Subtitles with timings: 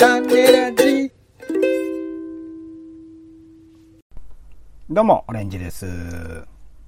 [0.00, 1.12] 種ラジ
[4.88, 5.84] どうも、オレンジです。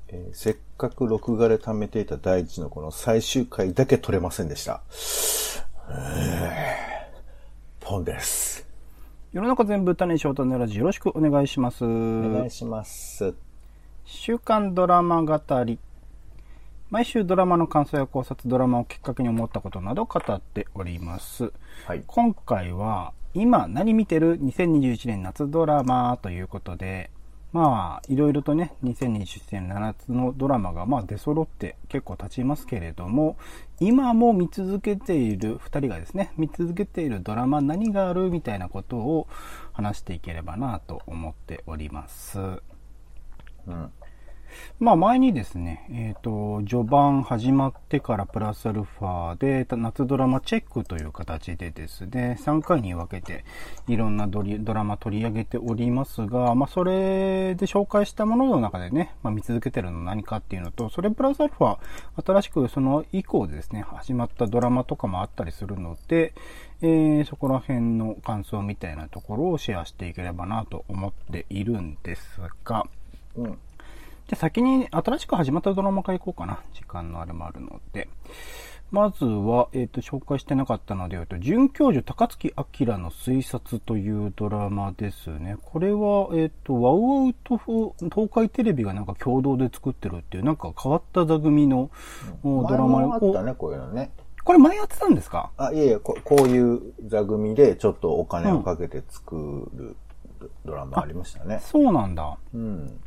[0.09, 4.81] えーせっかく録画で貯めていた第一のこの最終回だけ撮れませんでした。
[5.91, 8.67] えーポンです。
[9.35, 11.85] 世の中全部種ショートのラジよろしくお願いします。
[11.85, 13.35] お願いします。
[14.07, 15.79] 週刊ドラマ語り。
[16.93, 21.51] 毎週ドラマの感想や考察、ドラマをきっかけに思ったことなど語っております。
[21.87, 22.05] はい。
[22.07, 27.11] 今回は、今何見てる？2021年夏ドラマということで、
[27.51, 33.39] まあ、いろいろとね、2021年夏のドラマがまあ出揃って結構経ちますけれども、
[33.81, 39.29] 今も見続けている、二人がですね、見続けているドラマ何があるみたいなことを
[39.73, 42.39] 話していければなと思っております。
[42.39, 43.91] うん。
[44.81, 53.45] まあ前にですね、えっ、と、序盤始まってからプラスアルファで、夏ドラマチェックという形でですね、3回に分けて
[53.89, 54.43] いろんなド
[54.75, 61.79] ラマ取り上げておりますが、まあそれで紹介したものの中でね、まあ見続けてるの何かっていうのと、それプラスアルファ、
[62.25, 66.35] 新しくその以降ですね、始まったドラマとかもあったりするので、
[66.81, 72.87] えーそこら辺の感想みたいなところをシェアしていければなと思っているんですが、
[73.37, 73.59] うん。
[74.29, 76.61] じゃあ先に新しく始まったドラマから行こうかな。
[76.75, 78.09] 時間のあれもあるので。
[78.91, 85.57] まずは、えっ、と、紹介してなかったので言うと、准教授高槻明の推察というドラマですね。
[85.63, 87.59] これは、えっ、と、ワウワウと
[88.15, 91.91] 東海テレビがなんか共同で作ってるっていう、なんか変わった座組の、
[92.45, 94.11] おドラマ前もあったおね、こういうのね。
[94.45, 95.53] これ前やってたんですか？
[95.57, 99.97] あ、いやいや、ここういう座組でちょっとお金をかけて作る
[100.39, 101.61] ドドラマありましたね。
[101.63, 102.37] そうなんだ。
[102.53, 103.01] うん。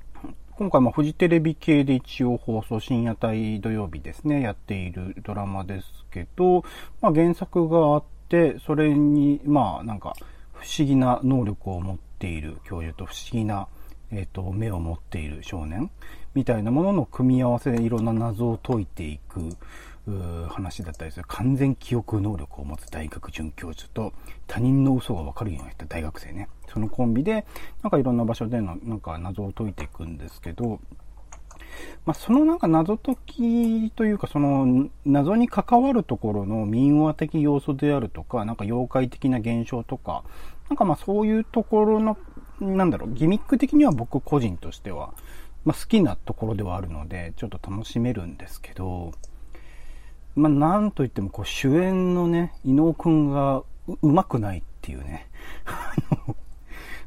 [0.58, 6.64] 今回もフジテレビ系で一応放送深夜帯土曜日ですね、やっているドラマですけど、
[7.02, 10.14] まあ原作があって、それに、まあなんか
[10.54, 13.68] 不思議な能力を持っている教授と不思議な、
[14.12, 15.92] えっ、と、目を持っている少年
[16.34, 19.42] みたいなものの組み合わせでいろんな謎を解いていく、
[20.50, 24.14] 話だったりする完全記憶能力を持つ大学准教授と
[24.48, 26.48] 他人の嘘がわかるようになった大学生ね。
[26.72, 27.46] そのコンビで、
[27.82, 30.80] なんかいろんな場所でのなんか謎を解いていくんですけど、
[32.06, 40.24] まあ、そのなんか謎解きというか、その謎に関わるところの民話的要素であるとか、なんか妖怪的な現象とか、
[40.70, 42.18] なんかまあそういうところの、
[42.60, 45.14] なんだろう、ギミック的には僕個人としては、
[45.64, 49.12] まあ好きなところではあるので、ちょっと楽しめるんですけど、
[50.36, 53.64] まあなんといってもこう主演のね、伊野尾くんが
[54.02, 55.28] うまくないっていうね。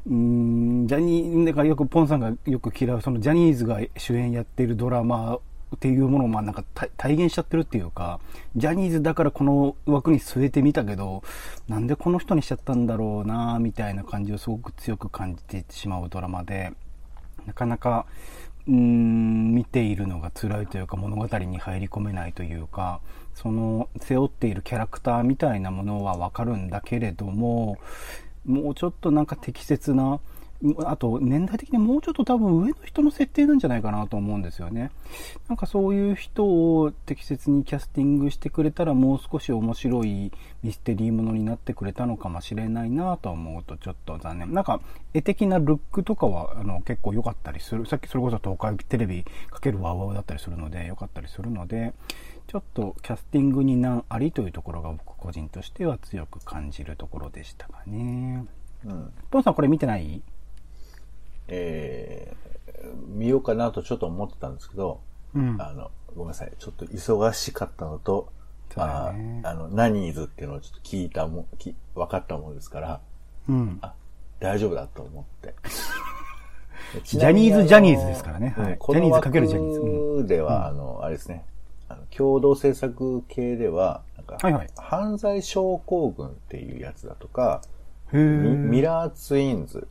[0.07, 5.39] うんジャニー、だからよくポンさんがよく嫌う、そのジャニーズが主演やっているドラマ
[5.75, 8.19] っていうものをまあなんか体現しちゃってるっていうか、
[8.55, 11.21] ジャニーズだからこの枠に据えてみたけど、
[11.67, 16.71] なんでこの人にしちゃったんだろうなみたいな感じをすごく強く感じてしまうドラマで、
[17.45, 18.05] なかなか、
[18.69, 23.01] うーん、見ているのが辛いというか物語に入り込めないというか、
[23.33, 27.79] その背負っているキャラクターみたいなものはわかるんだけれども、
[28.45, 30.19] もうちょっとなんか適切な、
[30.83, 34.91] あと年代的にもうちょっと多分上の人の設定なんじゃないかなと思うんですよね。
[35.47, 44.53] なんかそういう人を適切にキャスティングしてくれたらもう少し面白いミステリーものになってくれたのかもしれないなと思うとちょっと残念。
[44.53, 44.81] なんか
[45.13, 47.85] 絵的なルックとかはあの結構良かったりする。
[47.85, 51.93] さっきそれこそ東海テレビかけるワウワウだったりするので良かったりするので、
[52.47, 58.45] ちょっとキャスティングに難ありというところが僕個人としては強く感じるところでしたかね。
[58.85, 59.13] うん。
[59.31, 60.21] ポンさんこれ見てない？
[61.49, 65.01] えー、見ようかなとちょっと思ってたんですけど、
[65.33, 65.61] うん。
[65.61, 66.51] あの、ごめんなさい。
[66.57, 68.31] ちょっと忙しかったのと、
[68.73, 73.01] そうだねああの、ナニーズっていうのをちょっと聞いたもん、き分かったもんですから、
[73.47, 73.79] うん。
[73.81, 73.93] あ、
[74.39, 75.55] 大丈夫だと思って。
[77.03, 81.45] ジャニーズジャニーズですからねはいジャニーズのかけるジャニーズでは、あの、あれですね。
[81.87, 87.61] あの共同制作系では、なんか、はいはい犯罪症候群っていうやつだとか、
[88.11, 89.87] ミラーツインズ、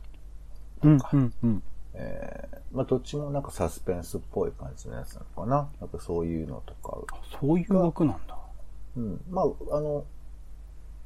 [0.83, 1.63] うん、うん、うん。
[1.93, 5.69] えーまあ、どっちもなんかサスペンスっぽい感じのやつなのかな。
[5.79, 6.97] なんかそういうのとか。
[7.39, 8.37] そういう枠なんだ。
[8.95, 9.21] うん。
[9.29, 9.45] まあ、
[9.77, 10.05] あの、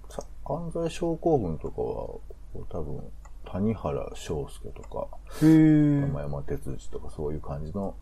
[0.10, 3.02] さ犯罪症候群とかは、多分、
[3.46, 5.08] 谷原章介とか、
[5.42, 7.96] 山山哲司とかそういう感じの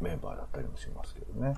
[0.00, 1.54] メンバーだったりもしますけどね。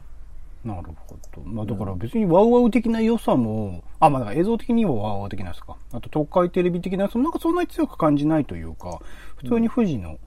[0.65, 1.43] なるほど。
[1.43, 5.77] まあだから別にワウワウ的な良さも、あ、まあだから映像的にはワウワウ的なやつか。
[5.93, 9.01] あと東海テレビ的なやつもなんかそんなに強く感じないというか、
[9.37, 10.19] 普通に富士の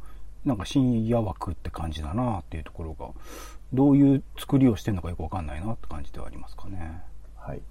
[0.45, 3.10] なんか深夜枠って感じだなっていうところが、
[3.74, 7.01] どういう作りをしてるのかよくわかんないなって感じではありますかね。
[7.38, 7.62] はい。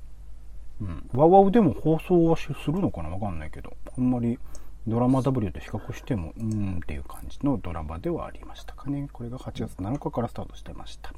[0.80, 1.10] うん。
[1.12, 3.76] ワウワウでも放送はしするのかなわかんないけど。
[3.96, 4.38] あんまり
[4.86, 9.08] ドラマ W と比較しても、うーんっていう感じのドラマではありましたかね。
[9.12, 11.12] これが8月7日からスタートしてました。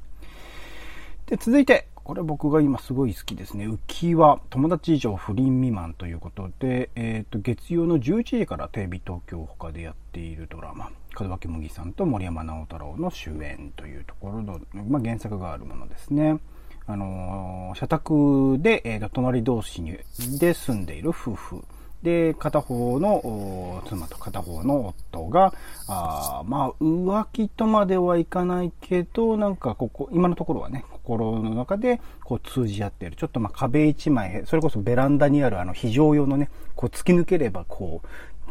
[1.27, 3.65] で、続いて、これ僕が今すごい好きですね。
[3.65, 16.39] 浮き輪、友達以上不倫未満ということで、えっ、と、月曜の11時からテレビ東京他でやっているドラマ、門脇麦さんと森山直太朗の主演というところの、まあ、原作があるものですね。
[16.85, 19.97] あのー社宅で、えーと隣同士に
[20.37, 21.63] で住んでいる夫婦。
[22.03, 25.53] で、片方の妻と片方の夫が、
[25.87, 33.15] あーまあ、浮気とまではいかないけど、なんかここ、今のところはね、心の中でこう通じ合っている。
[33.15, 38.01] ちょっとま壁一枚、それこそベランダにあるあの非常用のね、こう突き抜ければこ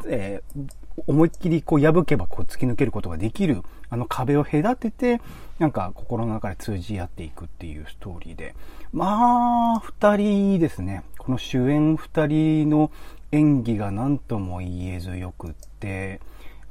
[0.05, 0.67] う、えー
[1.07, 5.21] 思いっきりこう破けばこう突き抜けることができるあの壁を隔てて
[5.59, 8.55] なんか心の中で通じ合っていくっていうストーリーで。
[8.93, 11.03] まあ二人ですね。
[11.19, 12.91] この主演二人の
[13.31, 16.21] 演技が何とも言えずよくって。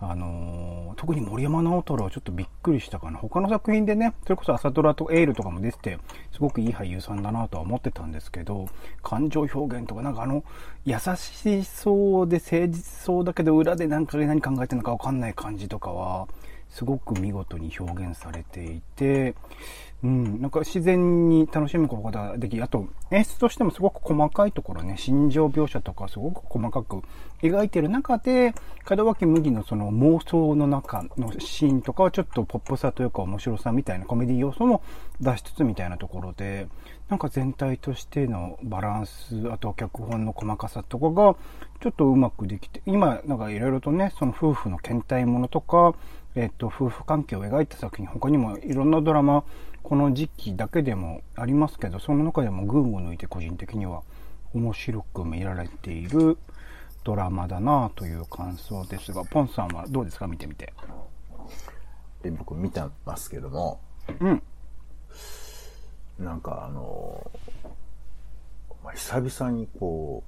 [0.02, 3.18] あのー特に森山直太朗はちょっとびっくりしたかな。
[3.18, 6.00] 他の作品でね、それこそ朝ドラとエールとかも出てて、
[6.32, 8.68] すごくいい俳優さんだなとは思ってたんですけど、
[9.02, 10.44] 感情表現とかなんかあの、
[10.86, 16.28] 優しそうで誠実そうだけど裏で何か何考えてるのかわかんない感じとかは、
[16.70, 19.34] すごく見事に表現されていて、
[20.04, 27.04] うん、なんか自然に楽しむことができ、あと演出としてもすごく細かいところね、心情描写とかすごく細かく
[27.44, 28.56] 描いてる中で、
[28.90, 34.82] 門脇麦のその妄想の中のシーンとかはちょっとポップさというか面白さみたいなコメディ要素も
[35.20, 36.68] 出しつつみたいなところで、
[37.08, 41.36] なんか全体としてのバランス、あと脚本の細かさとかが
[41.80, 45.94] ちょっとうまくできて、今なんかいろいろとね、その夫婦の倦怠ものとか、
[46.34, 49.44] えっと、夫婦関係を描いた作品、他にもいろんなドラマ、
[49.84, 54.04] この時期だけでもありますけど、その中でも群を抜いて個人的には
[54.54, 56.38] 面白く見られている
[57.04, 60.28] ドラマだなという感想ですが、ポンさんはどうですか？
[60.28, 60.74] 見てみて。
[62.22, 63.80] で僕見てますけども、
[64.20, 64.44] うん。
[66.20, 67.32] なんかあの
[68.84, 70.24] まあ久々にこ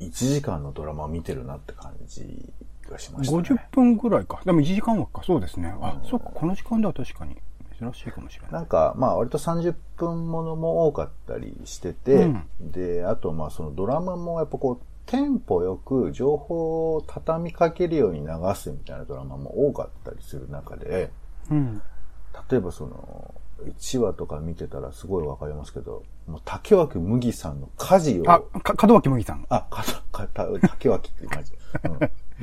[0.00, 2.52] う、1時間のドラマを見てるなって感じ
[2.88, 3.42] がしましたね。
[3.42, 4.40] 50分ぐらいか。
[4.44, 5.22] でも1時間枠か。
[5.26, 5.74] そうですね。
[5.80, 6.30] あ、そうか。
[6.34, 7.36] この時間では確かに
[7.78, 8.52] 珍しいかもしれな。
[8.52, 18.26] ないんか、まあ割と30分ものも多かったりしてて、で、あとまあそのドラマもやっぱこう、テンポよく情報を畳みかけるように流
[18.56, 21.10] すみたいなドラマも多かったりする中で、
[21.50, 21.80] うん。
[22.50, 23.34] 例えばその、
[23.64, 29.46] 1話とか見てたらすごいわかりますけど、もう竹脇麦さんの家事を、あ、か、門脇麦さん。
[29.48, 31.52] あ、か、か、た竹脇っていう感じ。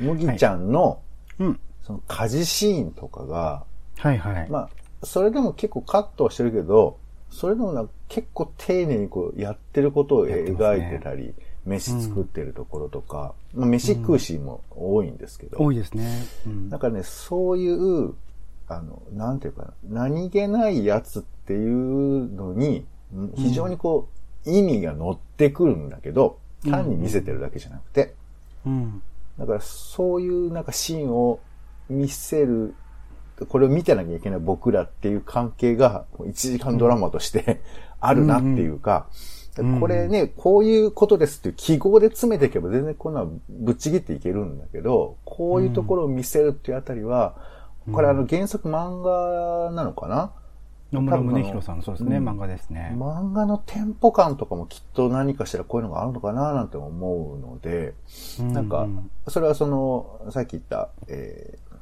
[0.00, 1.00] うん、麦ちゃんの、
[1.38, 1.60] うん。
[1.82, 3.64] その家事シーンとかが、
[3.98, 4.48] はいはい。
[4.50, 4.68] まあ、
[5.04, 6.98] それでも結構カットはしてるけど、
[7.30, 11.34] それでもなんか結構丁寧にこうやってることを描いてたり、
[11.66, 16.24] 飯作ってるところとか、まあ飯食うシーンも多いんですけど、多いですね。
[16.46, 16.68] うん。
[16.68, 18.14] なんかね、そういう、
[18.68, 22.86] あの、なんていうかな、何気ないやつっていうのに、
[23.36, 24.08] 非常にこ
[24.46, 28.14] う、意味が乗ってくるんだけど、単に見せてるだけじゃなくて、
[28.66, 29.02] うん。
[29.38, 31.40] だからそういうなんかシーンを
[31.88, 32.74] 見せる、
[33.48, 37.60] これを見てなきゃいけない僕らっていう関係が1時間ドラマとして
[38.00, 39.06] あるなっていうか、
[39.58, 39.80] うんうん。
[39.80, 47.36] これね、こういうことですっていう記号で詰めていけば全然こんなのぶっちぎっていけるんだけど、こういうところを見せるっていうあたりは、
[47.92, 50.32] これあの原作漫画なのかな、
[50.92, 52.28] 野村宗弘さんのそうですね、うん。
[52.28, 52.94] 漫画ですね。
[52.96, 57.94] 漫画のテンポ感とかもきっと何かしらこういうのがあるのかななんて思うので、
[58.40, 58.88] なんかう
[59.26, 61.74] う、それはその、さっき言った、えー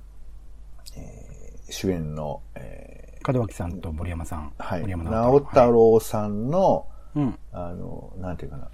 [0.96, 1.31] えー
[1.72, 4.52] 主演の、え門脇さんと森山さん。
[4.58, 7.24] ーはい、森山直太郎さんの、はい。
[7.24, 7.38] うん。
[7.52, 8.68] あの、なんていうかな、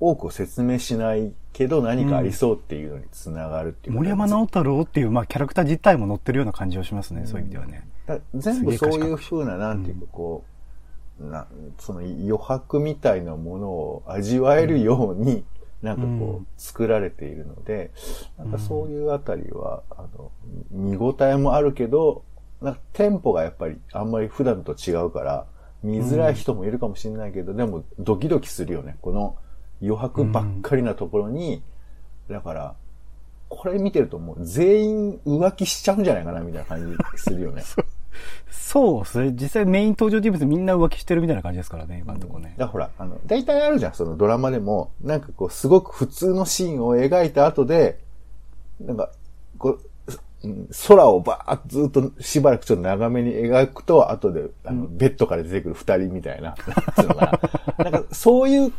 [0.00, 7.88] 多くを説明しないけど何かありそうっていうのにつながるっていうか、森山直太郎っていう、まあ、キャラクター自体も載ってるような感じをしますね、そういう意味ではね。
[8.06, 10.44] だ全部そういう風な、すげえなんていうか、こ
[11.20, 11.46] う、な、
[11.78, 15.44] その余白みたいなものを味わえるように、
[15.82, 17.90] なんかこうんう、作られているので、
[18.38, 20.30] なんかそういうあたりは、あの、
[20.70, 22.24] 見応えもあるけど、
[22.60, 25.46] なんかテンポがやっぱりあんまり普段と違うから、
[25.82, 28.96] 見づらい人もいるかもしれないけど、でもドキドキするよね。
[29.02, 29.36] この
[29.82, 31.62] 余白ばっかりなところに、
[32.28, 32.74] だから、
[33.48, 37.62] これ見てるともう全員浮気しちゃうんじゃないかなみたいな感じするよね。
[38.50, 39.32] そうですね。
[39.32, 42.54] 実際メイン登場人物みんな浮気してるみたいな感じですからね、今のところね。
[42.56, 48.00] だからほら、あの、大体あるじゃん、そのドラマでも、なんかこう、すごく普通のシーンを描いた後で、
[48.80, 49.10] なんか、
[49.58, 49.80] こう、
[50.44, 57.40] うん空をバーッとずっとしばらくちょっと長めに描くと、後で、あの、ベッドから出てくる二人みたいな、なんつうのか
[57.78, 57.90] な。
[57.90, 58.72] なんか、そういう、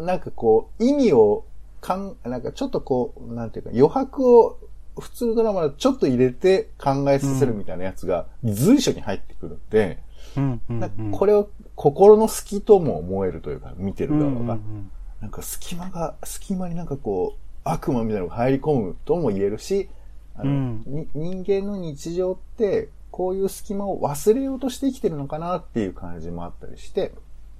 [0.00, 1.44] なんかこう、意味を、
[1.80, 4.58] かん、なんかちょっとこう、なんていうか、余白を
[5.00, 9.98] 普通のドラマだとちょっと入れて考えさせるみたいなやつが随所に入ってくるんで、
[10.36, 14.28] うんうんこれを心の隙とも思えるというか、見てる側が。
[14.28, 14.90] うんうんうん。
[15.20, 19.88] なんか隙間が、隙間になんかこう、悪魔みたいなのが入り込むとも言えるし、
[20.34, 20.82] あのうん。
[20.86, 27.12] に人間の日常って、こういう隙間を忘れようとして生きてるのかなっていう感じもあったりして、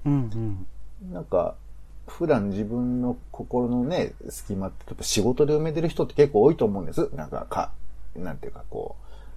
[0.05, 0.65] うん
[1.03, 1.13] うん。
[1.13, 1.55] なんか、
[2.09, 7.09] 普段自分の心のね、隙間って、やっぱ仕事で埋めてる人って結構多いと思うんです。
[7.15, 7.71] なんか、か、
[8.15, 8.95] なんていうかこ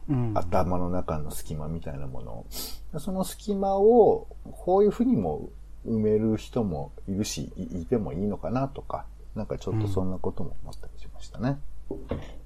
[0.08, 2.46] う、うん頭の中の隙間みたいなものを。
[2.98, 5.48] その隙間を、こういうふうにも
[5.86, 11.58] 埋める人もいるし、いいてもいいのかなとか、なんかちょっとそんなことも思ったりしましたね。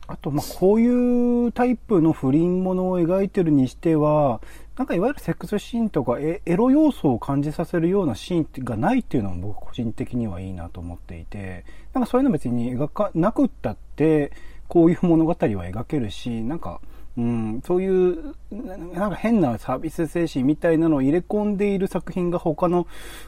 [0.07, 4.41] あと、まあ、こういうタイプの不倫ものを描いてるにしては、
[4.77, 11.65] なんかいわゆるセックスシーンとかエロ要素を感じさせるようなシーンがないっていうのも僕個人的にはいいなと思っていて、
[11.95, 14.33] なんかそういうの別に描かなくったって、
[14.69, 16.81] こういう物語は描けるし、なんか、
[17.19, 22.87] うん、そういう、なんか変なサービス精神みたいなのを入れ込んでいる作品が他の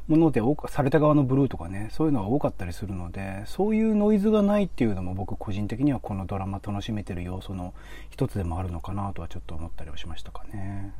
[0.08, 7.72] もので多く、された側のブルーとかね、そういうのが多かったりするので、そういうノイズがないっていうのも僕個人的にはこのドラマ楽しめてる要素の
[8.10, 10.92] 一つでもあるのかなとはちょっと思ったりはしましたかね。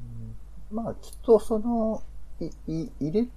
[0.71, 2.03] まあ、きっとその、
[2.41, 3.29] い、い、入れ、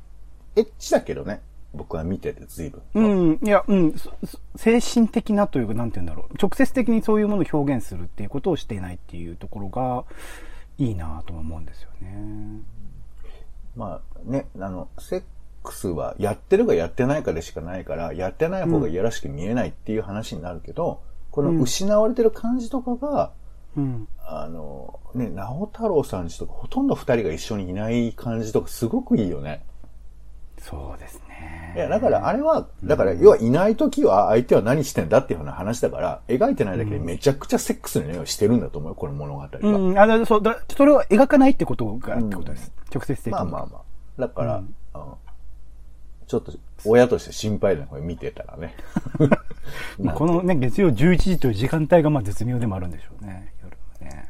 [0.55, 1.41] エッチだけどね。
[1.73, 2.81] 僕は見てて随分。
[2.93, 3.01] う
[3.33, 3.95] ん、いや、うん、
[4.55, 6.35] 精神的なというか、なんて言うんだろう。
[6.41, 10.03] 直接的にそういうものを表現するっていうことをしていないっていうところが、
[10.77, 12.61] いいなとも思うんですよね。
[13.75, 15.23] まあね、あの、セッ
[15.63, 23.31] クスはやってるかやってないかでしかないから、やってない方がいやらしく見えないっていう話になるけど、この失われてる感じとかが、
[23.77, 24.07] うん。
[24.25, 29.63] あの、ね、直太朗さんちとかほとんど二人が一緒にいない感じとかすごくいいよね。
[30.61, 31.73] そうですね。
[31.75, 39.49] いや、だからあれは、だから要はいない時は相手は何してんだっていうような話だから、描いてないだけでめちゃくちゃセックスの匂いしてるんだと思うよ、この物語が。
[39.61, 42.71] うん、あだそうだそれを描かないってことがってことです。
[42.93, 43.31] 直接的に。
[43.31, 44.21] まあまあまあ。
[44.21, 44.71] だから、うんうん
[46.31, 46.53] ちょっと
[46.85, 48.73] 親として心配だね、これ見てたらね。
[49.99, 54.29] まあこのね、月曜11時という時間帯がまあ絶妙でもあるんでしょうね、夜はね。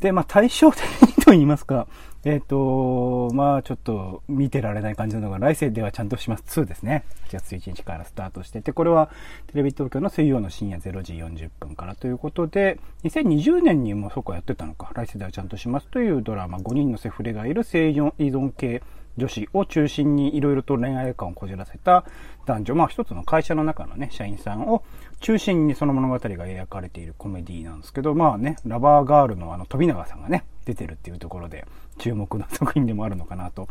[0.00, 1.86] で、まあ対照的にと言いますか、
[2.28, 6.42] えっ、と、まあちょっと見てられない感じなのが、来世ではちゃんとします。
[6.60, 7.04] 2ですね。
[7.28, 8.60] 8月1日からスタートして。
[8.62, 9.10] て、これは
[9.46, 18.82] テレビ東京の水曜の深夜0時40分からということで、2020年にもそこやってたのか、来世ではちゃんとしますというドラマ、5人のセフレがいる性依存系
[19.16, 22.04] 女子を中心にいろいろと恋愛感をこじらせた
[22.44, 24.82] 男女、まあ一つの会社の中のね、社員さんを
[25.20, 31.66] 中心にその物語が描かれているコメディなんですけど、まあね、ラバーガールのあの飛永さんがね、出てるっていうところで
[31.98, 33.68] 注目の作品でもあるのかなと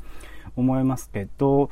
[0.55, 1.69] 思いますけど、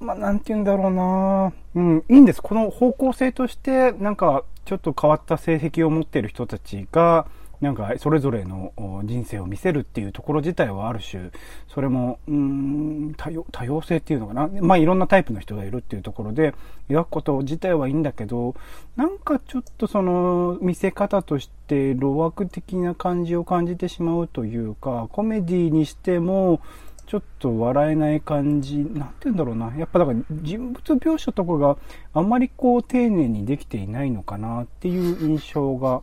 [0.00, 2.42] まあなんて言うんだろうなうん、いいんです。
[2.42, 7.26] この方向性として、なんかちょっと変わった成績を持っている人たちが、
[7.64, 8.72] なんかそれぞれの
[9.04, 11.30] 人生を見せるっていうところ自体はある種、
[11.66, 14.48] それも、うん、多様、多様性っていうのかな。
[14.60, 16.54] まあいろんなタイプの人がいるっていうところで、
[16.90, 18.54] 描くこと自体はいいんだけど、
[18.96, 26.60] なんかちょっとその見せ方として路枠的な感じを感じてしまうというか、コメディにしても、
[27.06, 28.94] ちょっと笑えない感じ、なんて
[29.24, 29.72] 言うんだろうな。
[29.76, 31.76] やっぱだから人物描写とかが
[32.12, 36.02] あんまりこう丁寧にできていないのかなっていう印象が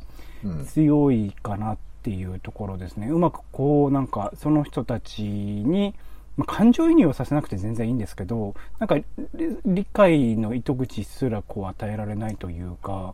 [0.65, 3.07] 強いかなっていうところですね。
[3.07, 5.93] うまくこうなんかその人たちに、
[6.37, 8.97] まあ、感情移入をさせなくて全然いいんですけど、なんか
[9.65, 13.13] 理解の糸口すらこう与えられないというか、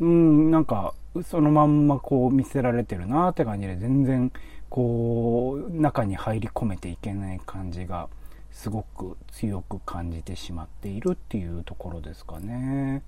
[0.00, 0.94] うん、なんか
[1.24, 4.32] そのまんまこう見せられてるなって感じで全然
[4.68, 8.08] こう中に入り込めていけない感じが
[8.56, 13.02] すごく強く感じてしまっているっていうところですかね。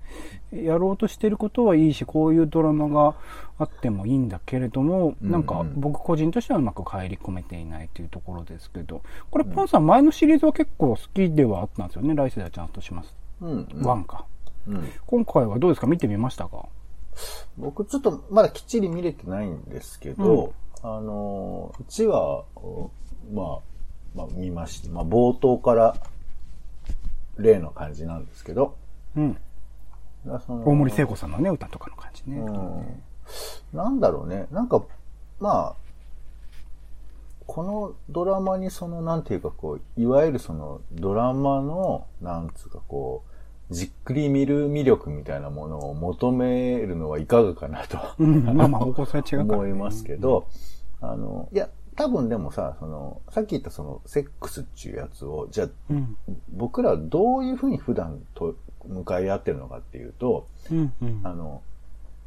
[0.51, 3.15] やろうとしてることはいいし、こういうドラマが
[3.57, 9.01] あってもいいんだけれども、うんうんなんか僕個人としてはうまく入り込めていないっていうところですけど、
[9.31, 12.13] これポンさん前のシリーズは結構好きではあったんですよね。
[12.13, 13.15] 来世ではちゃんとします。
[13.41, 13.67] うん。
[13.73, 14.25] うんワンか。
[14.67, 14.87] うん。
[15.07, 15.87] 今回はどうですか？
[15.87, 16.67] 見てみましたか？
[17.57, 20.53] 僕ちょっとまだきっちり見れてないんですけど、
[20.83, 22.43] あの、1話
[23.33, 23.58] まあ
[24.39, 25.95] 見まして、まあ冒頭から
[27.37, 28.75] 例の感じなんですけど、
[29.15, 29.37] うん。
[30.25, 32.37] 大森聖子さんのね、歌とかの感じね。
[32.37, 33.03] うん。
[33.73, 34.47] なんだろうね。
[34.51, 34.83] なんか、
[35.39, 35.89] まあ、
[37.47, 43.23] このドラマにその、なんていうかこう、いわゆるそのドラマの、なんつうかこ
[43.71, 50.47] う、じっくり見る魅力みたいなものを求めるのはいかがかなと、うん、まあまあ、方向性は違うから、思いますけど、
[51.01, 56.15] あの、いや、多分でもさ、その、さっき言ったその、セックスっていうやつを、じゃあ、うん。
[56.53, 58.55] 僕らはどういうふうに普段と
[58.87, 60.93] 向かい合ってるのかっていうと、うん。
[61.01, 61.21] うん。
[61.25, 61.61] あの、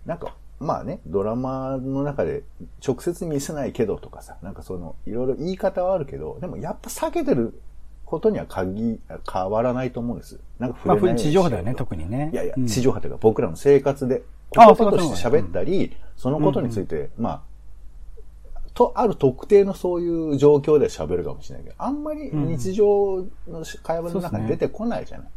[0.04, 2.42] なんか、まあね、ドラマの中で
[2.86, 7.58] 直接見せないけどとかさ、なんかその、いろいろ言い方はあるけど、でもやっぱ避けてる
[8.04, 9.00] ことには限、
[9.32, 10.38] 変わらないと思うんです。
[10.58, 12.28] なんかまあ、触れないように地上波だよね、特にね。
[12.30, 14.22] いやいやう、ん地上波というか僕らの生活で、
[14.54, 17.42] あこととして喋ったり、そのことについて、まあ、
[18.74, 25.28] と、ある特定のそういう状況で喋るかもしれないけど、あんまり日常の会話の中に出てこないじゃない。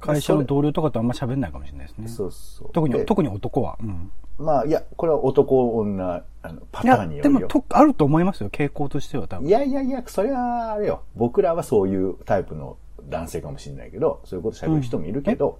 [0.00, 2.08] 会社の同僚とかとあんま喋んないかもしれないですね。
[2.08, 2.70] そうそう。
[2.72, 3.76] 特に、で特に男は。
[3.82, 4.10] うん。
[4.38, 7.38] まあ、いや、これは男、女、あの、パターンによるよ。
[7.38, 9.46] でも、と、あると思いますよ、傾向としては多分。
[9.46, 11.02] いやいやいや、それはあれよ。
[11.16, 12.78] 僕らはそういうタイプの
[13.10, 15.58] 男性かもしれないけど、そういうこと喋る人もいるけど、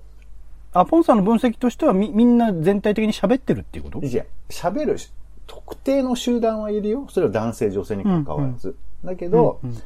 [0.73, 4.07] あ、ポンさんの分析としてはみ、みんな全体的に喋ってるっていうこと？
[4.07, 5.11] いや、喋るし
[5.51, 7.09] 特定の集団はいるよ。
[7.11, 8.77] それは男性、女性に関わらず。
[9.05, 9.71] だけど、うん。
[9.71, 9.77] うん。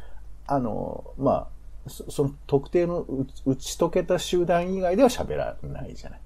[0.46, 1.48] あの、ま
[1.86, 3.06] あ、そその特定の
[3.46, 6.20] 打ち解けた集団以外では喋らないじゃない。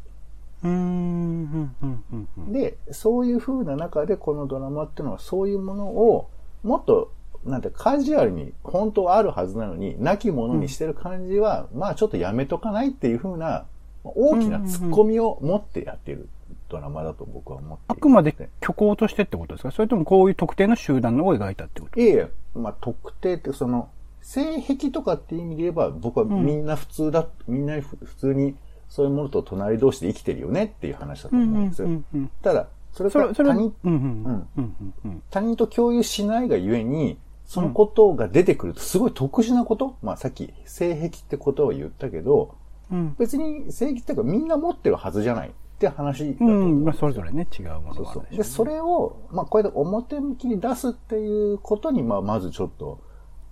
[2.53, 6.29] で、そういう風な中でこのドラマっていうのはそういうものを
[6.65, 7.13] もっと、
[7.45, 13.67] なんてカジュアルに本当はあるはずなのに、なきものにしてる感じは、まあちょっとやめとかないっていう風な、
[14.03, 16.29] 大きなツッコミを持ってやっている
[16.69, 19.71] ドラマだと僕は思ってあくまで虚構としてってことですか？
[19.71, 22.01] それともこういう特定の集団を描いたってこと？
[22.01, 28.57] いえいえ、まあ、特定ってその、性癖とかっていう意味で言えば、僕はみんな普通だ、みんなふ普通に
[28.89, 31.83] そういうものと隣同士で生きてるよねっていう話だと思うんです。
[31.83, 31.89] よ。
[31.89, 35.23] うんうんただ、それそれ、それ、から他うん、う人、ん、うん、うん、うん。
[35.31, 42.55] 他人と共有しないがゆえに、そのことが出てくるとすごい特殊なこと、まあさっき性癖ってことを言ったけど、
[42.91, 43.15] うん。
[43.19, 46.45] 別に性癖っていうかみんな持ってるはずじゃないって話う。
[46.45, 48.37] ん、まあ、それぞれね、違うものがあるでしょう。
[48.37, 53.01] ねそれを、まあ、これで表向きに出すっていうことに、まあ、まずちょっと、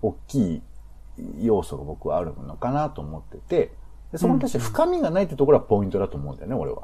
[0.03, 0.63] 大きい
[1.41, 3.73] 要素が僕はあるのかなと思ってて、
[4.13, 6.83] でそこに対して深みがないってところはポイントだと思うんだよね、俺は。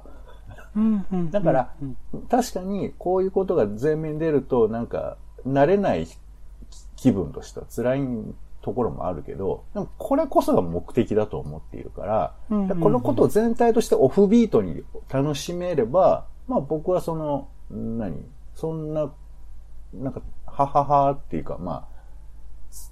[0.75, 1.31] うん、うん。
[1.31, 6.07] だからうん、確かに、こういうことが前面に出ると、なんか、慣れない
[6.97, 8.01] 気分としては辛い
[8.63, 18.25] ところもあるけど、でもこれこそが目的だと思っているから、うんうんうんこのことを全体としてオフビートに楽しめれば、まあ僕はその、何？
[18.55, 19.13] そんな、
[19.95, 22.03] なんか、はははっていうか、まあ、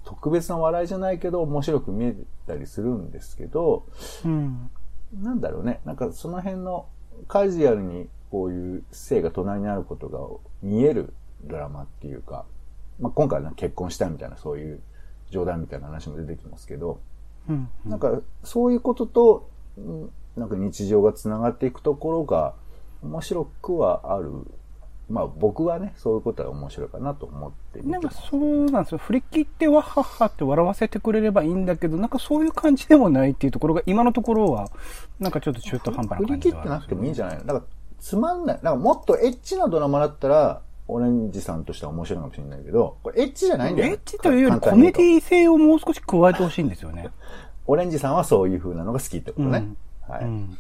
[0.04, 2.14] 特別な笑いじゃないけど、面白く見え
[2.46, 3.87] たりするんですけど、
[4.24, 4.70] うん。
[5.22, 5.80] なんだろうね。
[5.85, 6.87] なんかその辺の
[7.28, 10.18] カジュアルにこういう性が隣にあることが
[10.62, 11.12] 見える
[11.44, 12.44] ドラマっていうか、
[13.00, 14.80] まあ、今回は結婚したみたいなそういう
[15.31, 17.01] 冗談みたいな話も出てきますけど、
[17.49, 17.69] うん。
[17.87, 22.55] なんかそういうことと、うんなんか日常が繋がっていくところが
[23.03, 24.31] 面白くはある。
[25.11, 28.99] まあ僕はね、そういうことは面白いかなと思ってなんかそうなんですよ。
[28.99, 34.71] 振り切ってわっはっはって笑わせてくれればいいんだけど、なんかそういう感じでもないっていうところが、今のところは、
[35.19, 37.45] なんかちょっと中途半端な振り感じではある切ってなくてもいいんじゃないの？
[37.45, 37.64] だから、
[37.99, 38.57] つまんない。
[38.57, 43.94] だからもっとエッチなドラマだったら、オレンジさんとしては面白いかもしれないけど、これエッチじゃないんだよね。
[43.94, 47.09] エッチというよりコメディ性をもう少し加えてほしいんですよね。
[47.66, 49.59] オレンジさんはそういう風なのが好きってことね。
[49.59, 49.76] うん
[50.11, 50.24] はい。
[50.24, 50.48] うん。
[50.48, 50.55] な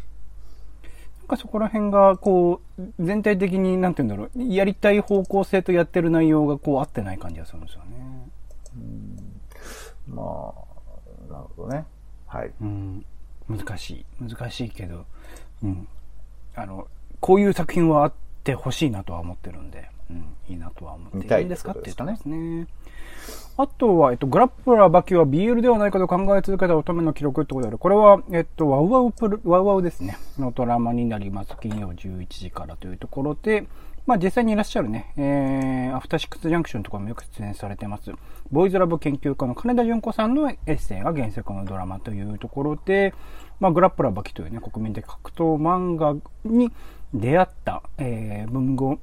[1.24, 8.28] んかそこら辺が、こう、全体的に、なんて言うんだろう、やりたい方向性とやってる内容が、こう、合ってない感じがするんですよね。
[10.08, 11.84] まあ、なるほどね。
[12.26, 12.52] はい。
[12.60, 13.04] うん。
[13.48, 14.04] 難しい。
[14.20, 15.04] 難しいけど、
[15.62, 15.88] うん。
[16.54, 16.86] あの、
[17.20, 18.12] こういう作品はあっ
[18.44, 21.72] てほしいなとは思ってるんで、うん、いいなとは思っているんですか？
[21.72, 22.66] って言ってますね。
[23.56, 27.78] あとは、えっと、グラップラーバキは BL ではないかと考え続けた乙女の記録ってことである。
[27.78, 30.16] これは、えっと、ワウワウプル、ワウワウですね。
[30.38, 31.54] のドラマになります。
[31.60, 33.66] 金曜11時からというところで、
[34.06, 38.10] まあ実際にいらっしゃるね、えー、アフターシックスジャンクションとかもよく出演されてます。
[38.50, 43.12] ボーイズラブ研究家の金田純子さんのエッセイが原作のドラマというところで、
[43.60, 46.16] まあグラップラーバキというね、国民的格闘漫画
[46.50, 46.72] に
[47.12, 48.98] 出会った、えー、文豪、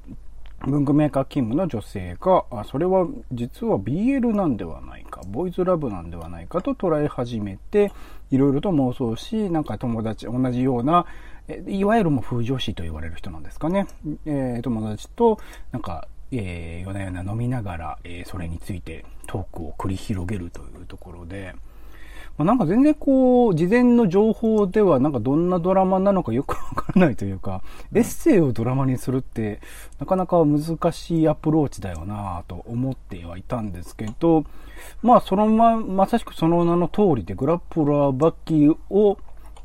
[0.66, 7.92] 文具メーカー勤務の女性が、あそれは実は BL なんではないか、ボーイズラブなんではないかと捉え始めて、
[8.30, 11.06] いろいろと妄想し、なんか友達、同じような、
[11.66, 13.86] いわゆるもう風女子と言われる人なんですかね。
[14.26, 15.38] えー友達と、
[15.70, 21.54] なんか、えー夜な夜な飲みながら、えーそれについてトークを繰り広げるというところで、
[22.38, 29.60] まあ、なんか全然こう、事前の情報ではなんかどんなドラマなのかよくわからないというか、エッセイをドラマにするって
[29.98, 34.44] なかなか難しいアプローチだよなぁと思ってはいたんですけど、
[35.02, 39.18] まあそのま、まさしくその名の通りでグラップラーバッキーを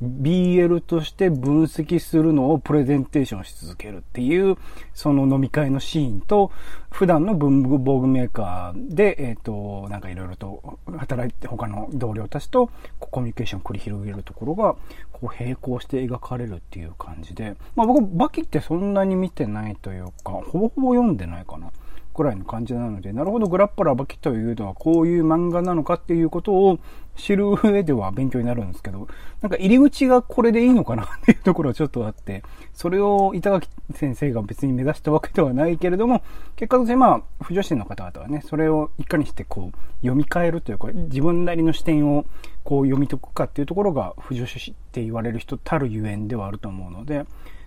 [0.03, 4.57] BL として分析するのをプレゼンテーションし続けるっていう、
[4.93, 6.51] その飲み会のシーンと、
[6.91, 14.75] 普段の文房具メーカーで、えっ、ー、と、なんかいろいろと働いて、他の同僚たちとコミュニケーションを繰り広げるところが、
[15.11, 21.71] こう並行して描かれるっていう感じで、まあ僕、バキってそんなに見てないというか、ほぼほぼ読んでないかな。
[22.13, 26.79] くらいの感じなので、なるほど、グラッパラバキというのはこういう漫画なのかっていうことを
[27.15, 29.07] 知る上では勉強になるんですけど、
[29.41, 36.21] なんか入り口がこれでいいのかなっていうところはちょっとあって、それを板垣先生が別に目指したわけではないけれども、
[36.55, 42.25] 結果としてまあ、不女子の方々はね、それをいかにしてこう、読み替えるというか、自分なりの視点を
[42.63, 47.25] こう読み解くかっていうところが、不女子って言われる人たるゆえんではあると思うので、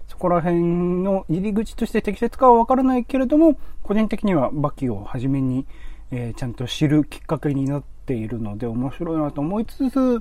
[0.09, 0.61] そこら辺
[1.03, 5.67] の入り口として適切かはわからないけれども、個人的にはバキをはじめに、
[6.11, 10.21] えー、ちゃんと知るきっかけになっているので面白いなと思いつつ、ちょ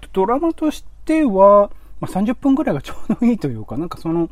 [0.00, 4.30] とドラマとしては、まあ、30分くらいがちょうどいいというか、なんかその、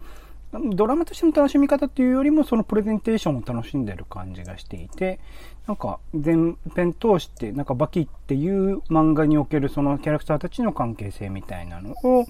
[0.75, 5.19] ドラマとしての楽しみ方っていうよりも、そのプレゼンテーションを楽しんでる感じがしていて、
[5.67, 12.27] なんか全編通して、なんかバキっていう漫画におけるそのキャラクターたちの関係性みたいなのを、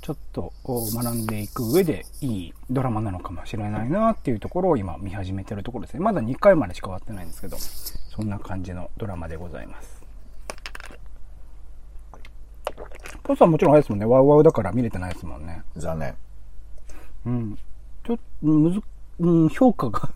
[0.00, 6.00] ちょっと学んでいく上でいいドラマなのかもしれないなっていうところを今見始めてるところですね。
[6.00, 9.98] まだ2回までしか終わってないんですけど、そんな感じのドラマでございます。
[13.22, 14.06] ポスはもちろんあれですもんね。
[14.06, 15.62] ワウワウだから見れてないですもんね。
[15.76, 16.16] 残念。
[17.26, 17.58] うん。
[18.06, 18.80] ちょっと、むず、
[19.20, 20.10] うん、評価が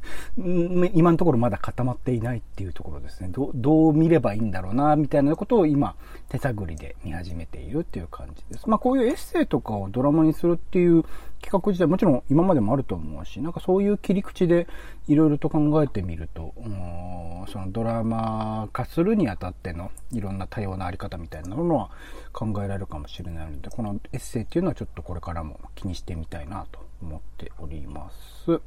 [0.95, 3.29] 今のところまだ固まっていないっていうところですね。
[3.31, 5.97] どどう見ればいいんだろうな、みたいなことを今、
[6.29, 8.69] 手探りで見始めているっていう感じです。
[8.69, 11.05] まあこういうエッセイとかをドラマにするっていう
[11.41, 14.69] 企画自体もちろん今までもあると思うし、なんかそういう切り口で
[15.09, 16.55] いろいろと考えてみると、
[17.49, 21.91] そのドラマ化するにあたってのいろんな多様なあり方みたいなものは
[22.33, 28.61] 考えられるかもしれないので、このエッセイっていうのはちょっとこれからも気にしてみたいなと思っております。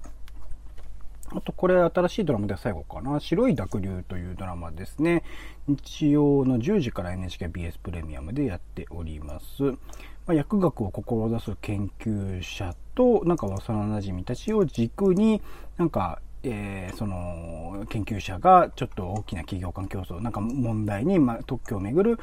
[1.32, 3.20] あと、これ新しいドラマで最後かな。
[3.20, 5.24] 白い濁流というドラマですね。
[5.68, 9.64] 日曜の10時から NHKBS プレミアムでやっております。
[9.64, 15.42] まあ、薬学を志す研究者と、なんか幼馴染たちを軸に、
[15.78, 22.20] なんかえー、その研究者がちょっと大きな企業間競争、なんか問題に、ま、特許をめぐる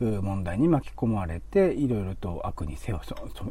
[0.00, 3.00] 問題に巻き込まれて、いろいろと悪に手を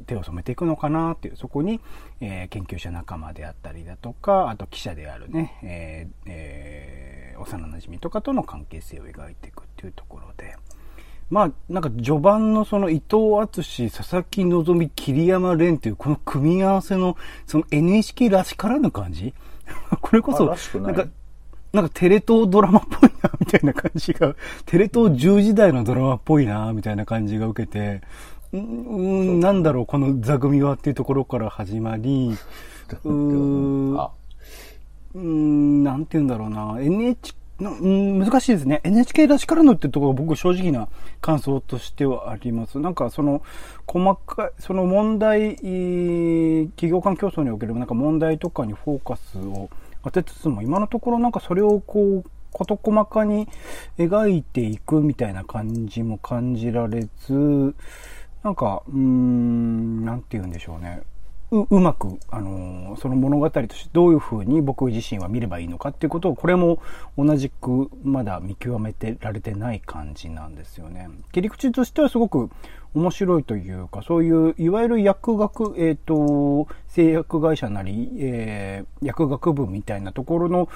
[0.06, 1.80] 手を染めていくのかなっていう、そこに、
[2.20, 10.56] えー、研究者仲間であったりだとか、あと記者であるね、えーえー、幼馴染とかとの関係性を描いていくっていうところで、
[11.30, 19.34] まあ、なんか序盤のその伊藤敦、佐々木希、桐山蓮というこの組み合わせのその NHK らしからぬ感じ
[20.02, 21.06] これこそ、なんか、
[21.74, 28.02] なんかテレ東ドラマっぽいな、みたいな感じが、テレ東10時代のドラマっぽいな、みたいな感じが受けて、
[28.54, 32.38] うん、なんだろう、この座組はっていうところから始まり、
[33.04, 38.82] うーん、なんて言うんだろうな、NHK、ん難しいですね。
[38.84, 40.90] NHK らしからぬってところが僕正直な
[41.22, 42.80] 感想としてはあります。
[42.80, 43.42] なんかその
[43.88, 49.70] 細かい、その問題、企業間競争におけるなんか問題とかにフォーカスを
[50.04, 53.48] 当てつつも今のところなんかそれをこう事細かに
[53.98, 57.76] 描いていくみたいな感じも感じられず、
[58.44, 61.02] なんか、うーん、なんて言うんでしょうね。
[61.62, 66.80] ううまく、あのー、その物語としてどういう風に僕自身は見ればいいのかっていうことを、これも
[67.18, 71.10] 同じくまだ見極めてられてない感じなんですよね。
[71.32, 72.50] 切り口としてはすごく
[72.94, 80.70] 面白いというか、そういう、いわゆる薬学、えっ、ー、と、製薬会社なり、えー、薬学部みたいなところの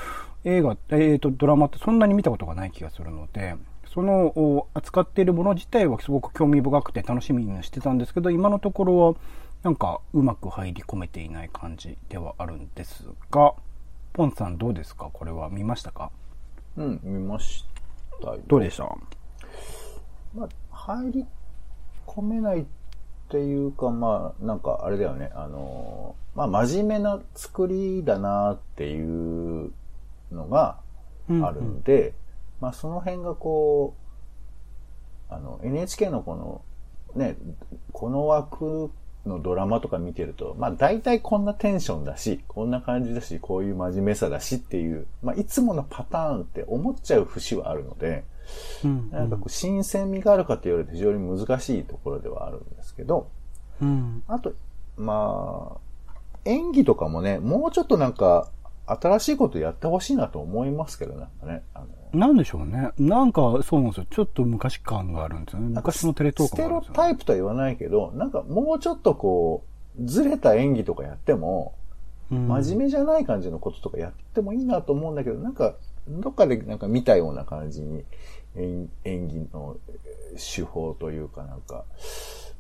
[0.43, 3.55] 映画、えっ、ー、と、ドラマってそんなに見たことがない気がするので、
[3.93, 9.15] その扱っているもの自体はすごく興味深くて楽しみにしてたんですけど、今のところは、
[9.61, 13.53] なんかうまく入り込めていない感じではあるんですが、
[14.13, 15.09] ポンさんどうですか？
[15.11, 16.11] これは見ましたか？
[16.77, 17.65] うん、見まし
[18.21, 18.39] たよ。
[18.47, 18.83] どうでした？
[20.33, 21.25] まあ、入り
[22.07, 22.65] 込めないっ
[23.29, 29.73] ていうか、まあ、なんかあれだよね、あの、まあ、真面目な作りだなっていう
[30.31, 30.79] のが
[31.27, 32.07] あるんで、うん。
[32.07, 32.13] うん、
[32.61, 33.93] まあ、その辺がこ
[35.29, 36.61] う、あの、NHK のこの、
[37.15, 37.35] ね、
[37.91, 38.89] この枠
[39.29, 48.25] のドラマとか見てると、まあ大体こんなテンションだし、こんな感じだし、こういう真面目さだしっていう、まあいつものパターンって思っちゃう節はあるので、
[48.83, 48.91] うん。
[48.91, 53.29] うん、なんかこう新鮮味があるかと言われて非常に難しいところではあるんですけど、
[53.81, 54.53] うん、あと、
[54.97, 56.09] まあ、
[56.45, 58.49] 演技とかもね、もうちょっとなんか
[58.89, 61.27] 新しいことやってほしいなと思いますけどね。
[61.43, 62.91] ねあのなんでしょうね。
[62.97, 64.07] なんか、そうなんですよ。
[64.09, 65.69] ちょっと昔感があるんですよね。
[65.75, 69.63] 昔のテレ東ステロタイプとは言わないけど、なんかもうちょっとこ
[69.99, 71.75] う、ずれた演技とかやっても、
[72.31, 75.75] うん真面目じゃない感じのこととかやってもいいなと思うんだけど、なんか、
[76.07, 78.03] どっかでなんか見たような感じに
[78.55, 81.85] 演演技のえー手法というかなんか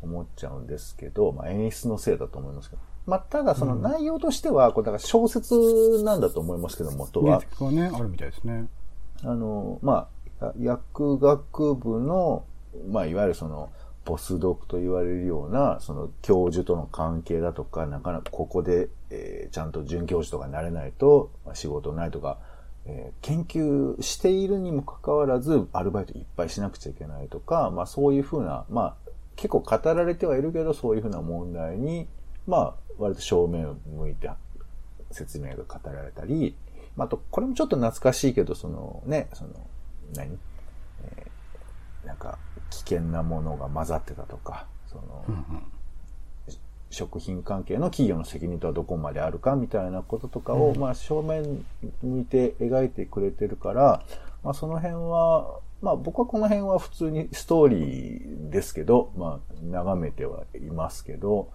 [0.01, 2.81] 思っちゃうんですけど、まあ演出のせいだと思いますけど。
[3.09, 7.39] まあただその内容としては、これだから小説なんだと思いますけど、元は。
[7.39, 8.67] 原作はね、あるみたいですね。
[9.23, 10.07] あの、ま
[10.41, 12.45] あ、や薬学部の、
[12.89, 13.69] まあ、いわゆるその、
[14.05, 22.39] ポスドクと言われるような、その教授との関係だとか、なかなかここで、えーちゃんと准教授とかになれないと、まあ仕事ないとか、
[22.85, 32.07] えー研究しているにもかかわらず、アルバイトいっぱいしなくちゃいけないとか、まあそういうふうな、まあ結構語られてはいるけど、そういうふうな問題に、
[32.47, 34.29] まあ割と正面を向いて
[35.11, 36.55] 説明が語られたり、
[36.95, 39.51] まあ、あと、これもちょっと懐かしいけど、そのね、その、
[40.15, 40.37] 何？
[41.05, 41.29] えー
[42.05, 42.37] なんか、
[42.69, 45.63] 危険なものが混ざってたとか、その、うんうん。
[46.89, 51.65] 食品関係の企業の責任とはどこまであるかみたいなこととかを、まあ正面
[52.01, 54.03] 向いて描いてくれてるから、
[54.43, 61.51] まあその辺は、まあ僕はこの辺は普通にストーリーですけど、まあ眺めてはいますけど、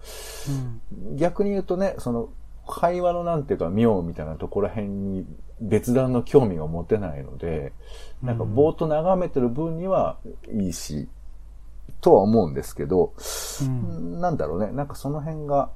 [1.15, 2.29] 逆に言うとね、その
[2.67, 5.25] 会話のなんていうか妙みたいなところ辺に
[5.61, 7.73] 別段の興味が持てないので、
[8.21, 10.17] なんかぼーっと眺めてる分には
[10.51, 11.07] いいし、
[12.01, 13.13] とは思うんですけど、
[13.61, 14.19] うん。
[14.19, 14.71] なんだろうね。
[14.71, 15.71] なんかその辺が、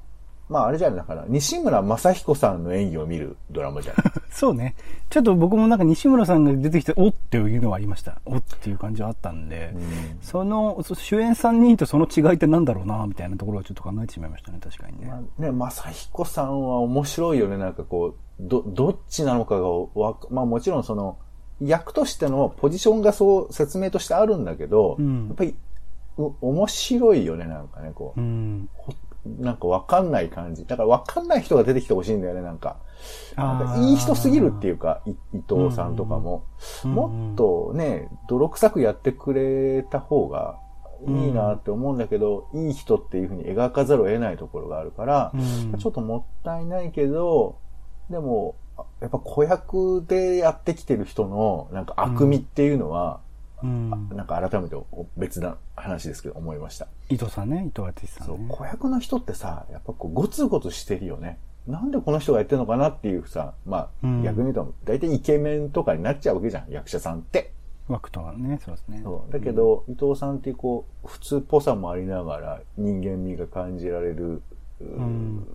[0.50, 4.12] まああれじゃない、だから、西村正彦さんの演技を見るドラマじゃない。
[4.32, 4.74] そうね。
[5.08, 8.20] ちょっと僕もなんか西村さんが出てきて、おっていうのはありました。
[8.26, 9.72] おっていう感じはあったんで、
[10.22, 15.06] その、そ主演3人とその違いってなんだろうな、みたいなところをちょっと考えてしまいましたね、確かにね。
[15.06, 17.56] まあね、正彦さんは面白いよね。
[17.56, 21.18] なんかこう、ど、どっちなのかがわか、まあもちろんその、
[21.60, 25.54] 役としてのポジションがそう説明としてあるんだけど、うんやっぱり、
[26.18, 28.20] う面白いよね、なんかね、こう。
[28.20, 28.68] うん。
[28.74, 28.92] ほ
[29.26, 30.64] なんかわかんない感じ。
[30.66, 32.76] だからわかんない人が出てきてほしいんだよね、なんか。
[33.36, 36.44] なんいい人すぎるっていうか、い伊藤さんとかも。
[36.84, 40.58] うんもっとね、泥臭くやってくれた方が
[41.06, 47.58] いいなって思うんだけど、いい人っていうふうに描かざるを得ないところがあるから、うんちょっともったいないけど、
[48.10, 53.20] でも、あやっぱ子役でやってきてる人のなんか悪味っていうのは、
[53.62, 53.90] うん。
[54.10, 54.76] なんか改めて
[55.16, 56.86] 別な話ですけど思いました。
[57.08, 58.54] 伊藤さんね、伊藤淳さそう、んね。
[58.56, 61.38] 子役の人ってさ、やっぱこう、ゴツゴツしてるよね。
[61.66, 67.52] なんでこの人がやってるのかなっていうさ、まあ、うん逆に言うと、大体イケメンとかになっちゃうわけじゃん、役者さんって。
[67.88, 69.00] 枠とはね、そうですね。
[69.02, 74.42] そうだけど、伊藤さんってこう、普通っぽさもありながら、人間味が感じられる、
[74.80, 75.46] うん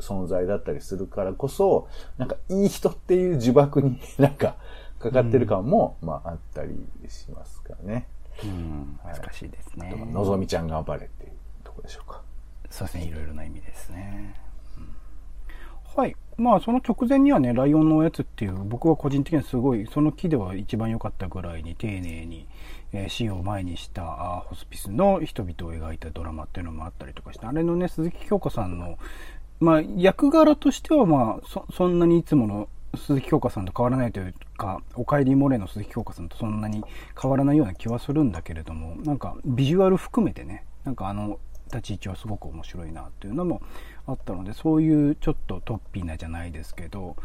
[0.00, 1.88] 存在だったりするからこそ、
[2.18, 4.56] なんかいい人っていう呪縛に なんか
[5.10, 6.74] かかってる感も、まああったり
[7.08, 8.08] しますからね。
[8.44, 8.98] うん。
[9.02, 9.94] はい難しいですね。
[9.98, 11.32] はのぞみちゃん頑張れっていう
[11.64, 12.22] ところでしょうか。
[12.70, 14.34] そうですね、いろいろな意味ですね。
[14.78, 14.96] うん
[15.96, 16.14] はい。
[16.36, 22.46] まあ、その直前にはね、ライオンのおやつっていう、僕は個人的にはすごい、その木では一番良かったぐらいに丁寧に、
[22.92, 28.98] えー死を前にしたあーホスピスの人々を描いたドラマっていうのもあったりとかして、あれのね、鈴木京香さんの、
[29.58, 36.82] まあ、役柄としては、まあ、そ、そんなにいつもの鈴木京香さんと変わらないというか、おかえりモレの鈴木京香さんとそんなに
[37.20, 43.60] 変わらないような気はするんだけれども、なんか、ビジュアル含めてね、なんかあの、立ち位置はすごく面白いなっていうのも
[44.06, 47.16] あったので、そういうちょっとトッピーなじゃないですけど、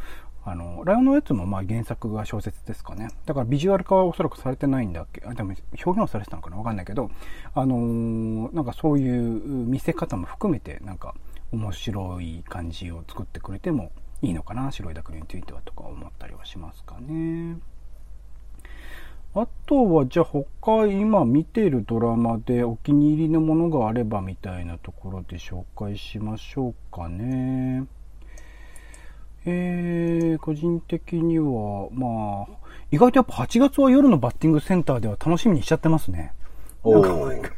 [0.43, 3.09] あの、ライオンのやつもまあ原作が小説ですかね。
[3.25, 5.53] だからビジュアル化はおそらくされてないんだっけあ、でも
[5.85, 7.11] 表現はされてたのかなわかんないけど、
[7.53, 11.13] あのーなんかそういう見せ方も含めて、なんか
[11.51, 13.91] 面白い感じを作ってくれても
[14.21, 17.57] いいのかな、白い濁流についてはとか思ったりはしますかね。
[19.33, 27.85] あとは、じゃあ他今見ているドラマでお気に入りのものがあればみたいなところで紹介しましょうかね。
[29.45, 32.47] えー、個人的には、まあ、
[32.91, 36.33] 意外とやっぱ8月は夜のバッティングセンターでは楽しみにしちゃってますね。
[36.83, 37.51] おー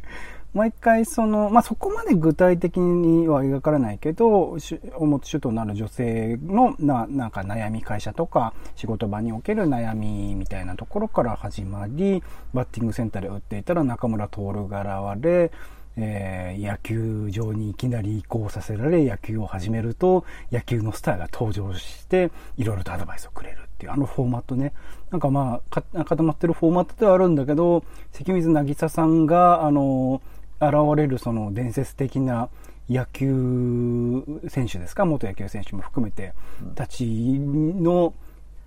[0.54, 15.52] 毎回その、まあ、そこまで具体的には描かれないけど、し表主となる女性のな、なんか悩み会社とか仕事場における悩みみたいなところから始まり、バッティングセンターで打っていたら中村徹が現れ、
[15.98, 24.74] えー野球場にいきなり移行させられ野球を始めると野球のスターが登場していろいろとアドバイスをくれるっていうあのフォーマットね。
[25.12, 30.33] なんかまあ固まってるフォーマットではあるんだけど関水渚さんがあの現
[30.96, 32.50] れるその伝説的な
[32.90, 35.06] 野球選手ですか？
[35.06, 36.34] 元野球選手も含めて、
[36.76, 38.14] たちの、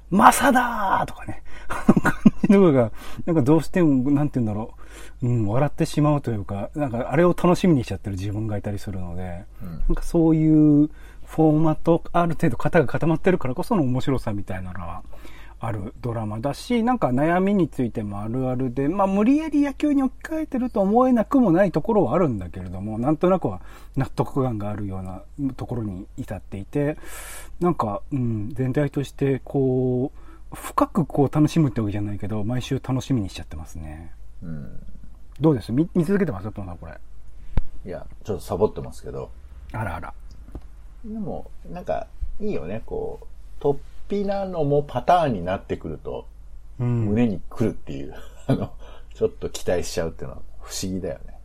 [0.09, 2.13] マサだーとかね、 あの感
[2.45, 2.93] じのが、
[3.25, 4.75] なんかどうしても、なんて言うんだろ
[5.23, 9.45] う、うん、笑ってしまうというか、なんかあれを楽しみにしちゃってる自分がいたりするので、
[9.89, 10.89] なんかそういう
[11.25, 15.03] フォーマット、ある程度型が固まってるからこその面白さみたいなのは、
[15.59, 23.61] あるドラマだし、なんか悩みについてもあるあるで、まあ無理やり野球に置き換えてると思えなくもないところはあるんだけれども、なんとなくは
[23.97, 25.23] 納得感があるような
[25.55, 26.99] ところに至っていて、
[27.59, 34.13] なんか、うん、全体としてこう、深くこう楽しむってわけじゃないけど、毎週楽しみにしちゃってますね。
[34.43, 34.81] うん。
[35.41, 35.73] どうです？
[35.73, 36.51] 見見続けてます？
[36.53, 36.93] トモさんこれ。
[37.85, 39.31] いや、ちょっとサボってますけど。
[39.73, 40.13] あらあら。
[41.05, 42.07] でも、なんか、
[42.41, 43.77] いいよね、こう、突
[44.09, 46.27] 飛なのもパターンになってくると、
[46.79, 47.07] うん。
[47.07, 48.15] 胸に来るっていう、
[48.47, 48.71] あの、
[49.15, 51.37] ちょっと期待しちゃうっていうのは不思議だよね。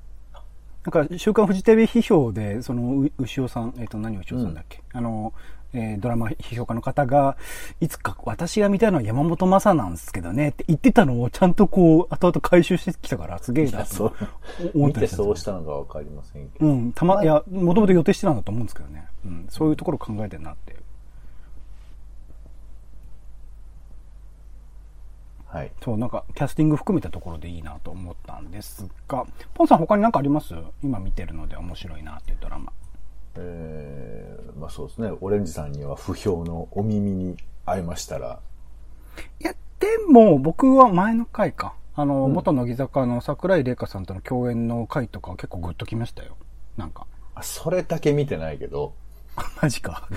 [0.83, 5.31] なんか、週刊フジテレビ批評で、その、う牛尾さん、えっ、と、何牛尾さんだっけ、あの、
[5.73, 7.37] えードラマ批評家の方が、
[7.79, 14.13] いつか私が見たいのは山本昌なんですけどねって言ってたのをちゃんとこう、後々回収してきたから、すげえなと。
[14.73, 16.65] 思っ見てたりしたんですそうしたのかわかりませんけど。
[16.65, 19.07] うん、たま、いや、もともと予定してたんだと思うんですけどね。
[19.25, 20.75] うん、そういうところ考えてんなって。
[25.51, 25.71] はい。
[25.83, 30.53] そう、なんか、キャスティング含めたところでいいなと思ったんですが、ポンさん他に何かあります？
[30.81, 32.71] 今見てるので面白いなっていうドラマ。
[33.35, 35.11] えー、まあそうですね。
[35.19, 38.39] オレンジさんには不評のお耳に合いましたら、
[39.41, 41.73] いや、でも、僕は前の回か。
[41.95, 46.37] あの、うん元乃木坂の桜井玲香さんとの共演の回とか結構グッときましたよ。
[46.77, 47.05] なんか。
[47.35, 48.93] あそれだけ見てないけど、
[49.61, 50.07] マジか。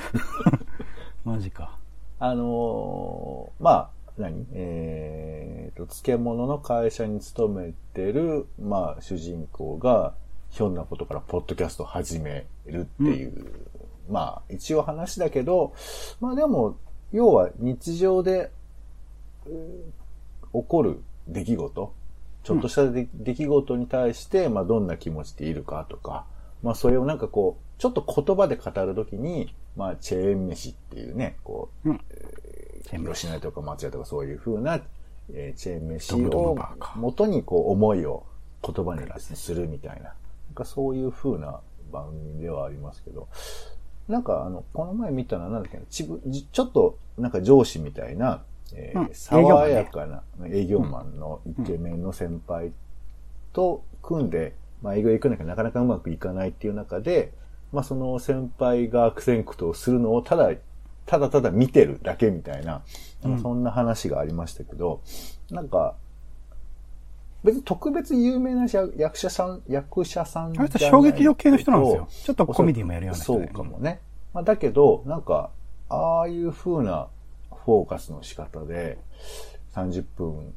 [1.25, 1.77] マジか。
[2.20, 4.46] あのーまあ、何？
[4.53, 10.14] えーと、漬物の会社に勤めてる、まあ、主人公が、
[10.50, 13.53] ひょんなことからポッドキャストを始めるっていう、
[14.09, 15.74] まあ、一応話だけど、
[16.20, 16.77] まあでも、
[17.12, 18.50] 要は日常で、
[19.46, 20.05] えー
[20.55, 21.92] 起こる出来事、
[22.44, 26.27] ちょっとした出出来事に対して、まあどんな気持ちでいるかとか、
[26.62, 32.00] まあそれをなんかこう、ちょっと言葉で語るときに、まあチェーン飯っていうね、こう、うん
[32.90, 34.81] 広島とか松屋とかそういう風な、
[35.33, 36.57] えーチェーン飯を
[36.97, 38.27] 元にこう思いを
[38.62, 40.14] 言葉にするみたいな、なん
[40.55, 41.61] かそういう風な
[41.92, 43.29] 番組ではありますけど、
[44.09, 48.42] なんかあの、この前見たのはなんだっけな、ちぶじちょっとなんか上司みたいな、
[48.73, 52.73] えーうん爽やかな営業マンのイケメンの先輩
[53.53, 57.33] と組んで、まあ営業行くんだけどなかなかうまくいかないっていう中で、
[57.73, 60.51] まあその先輩が悪戦苦闘するのをただ、
[61.07, 62.83] ただただ見てるだけみたいな、
[63.23, 65.01] なんかそんな話がありましたけど、
[65.51, 65.95] なんか、
[67.43, 72.09] 別に特別有名な役役者さん、役者さんじゃないあの人衝撃度系の人なんですよ。
[72.25, 74.01] ちょっとコメディもやるような人そでうかもね。
[74.33, 75.51] まあ、だけど、なんか、
[75.90, 77.09] ああいう風な
[77.64, 78.99] フォーカスの仕方で、
[79.75, 80.55] 30分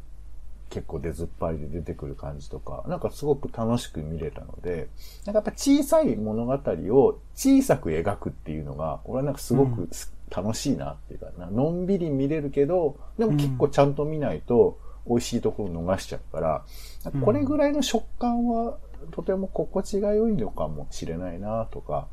[0.69, 4.89] 結構出ずっぱりで出てくる感じとか、なんかすごく楽しく見れたので、
[5.25, 14.77] なんかやっぱ小さい物語を小さく描くっていうのが、俺はなんかすごくす楽しいなっていうかな、のんびり見れるけど、でも結構ちゃんと見ないと
[15.07, 16.65] 美味しいところ逃しちゃうから、
[17.13, 18.77] うんこれぐらいの食感は
[19.11, 22.07] とても心地が良いのかもしれないなとか、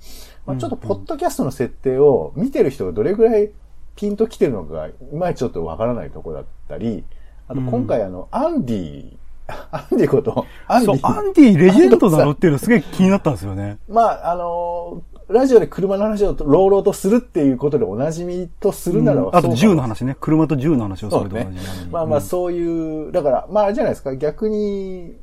[0.47, 3.51] まあ、ちょっとポッドキャストの設定を見てる人がどれぐらい
[3.97, 7.05] ピンと来てるのか、いまいちちょっとわからないところだったり、
[7.48, 9.16] あと今回あの、アンディ、
[9.70, 11.07] アンディこと、アンディ。
[11.07, 13.78] アンディレジェンドだろっていうのすげえ気になったんですよね。
[13.88, 20.16] まあ、あのーラジオで車の話を朗々とするっていうことでおなじみとするならば、うんあと銃の話ね。
[20.20, 21.90] 車と銃の話をそれと同じように。。
[21.90, 25.14] まあまあ、うんそういう、だから、まあ、あれじゃないですか、逆に、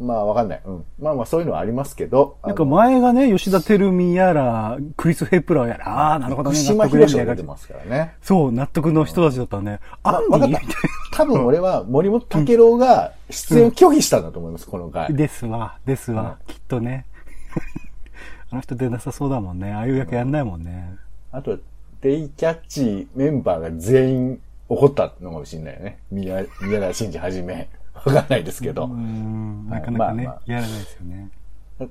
[0.00, 0.62] まあ、わかんない。
[0.64, 0.84] うん。
[0.98, 2.38] まあまあ、そういうのはありますけど。
[2.44, 6.56] なんか前がね、吉田照美やら、クリス・ヘプラーやら、ああ、なるほどね。
[6.56, 8.14] 福島納得ね博士みたいな感じが出てますからね。
[8.22, 9.80] そう、納得の人たちだったね。
[10.02, 10.30] アンディ？
[10.30, 11.16] わかった。
[11.16, 15.14] 多分俺は森本武郎が出演を拒否したんだと思います、この回。
[15.14, 17.04] ですわ、ですわ、きっとね。
[18.50, 19.72] あの人出なさそうだもんね。
[19.72, 20.96] ああいう役やんないもんね。
[21.30, 21.58] あと、
[22.00, 25.98] デイキャッチメンバーが全員怒ったのかもしれないよね。
[26.10, 27.68] 宮宮田真司はじめ。
[28.04, 28.88] わかんないですけど。
[28.88, 31.30] なかなかね、まあまあやらないですよね。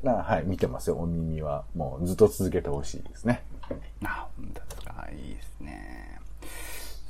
[0.03, 1.63] なはい、見てますよ、お耳は。
[1.75, 3.43] もうずっと続けてほしいですね。
[4.03, 5.07] あ、本当ですか。
[5.11, 6.19] いいですね。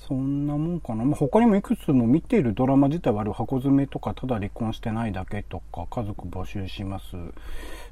[0.07, 1.03] そんなもんかな。
[1.03, 7.05] まあ、他にもいくつも見ているドラマ自体はある箱詰めとか、ただ離婚してないだけとか、家族募集します。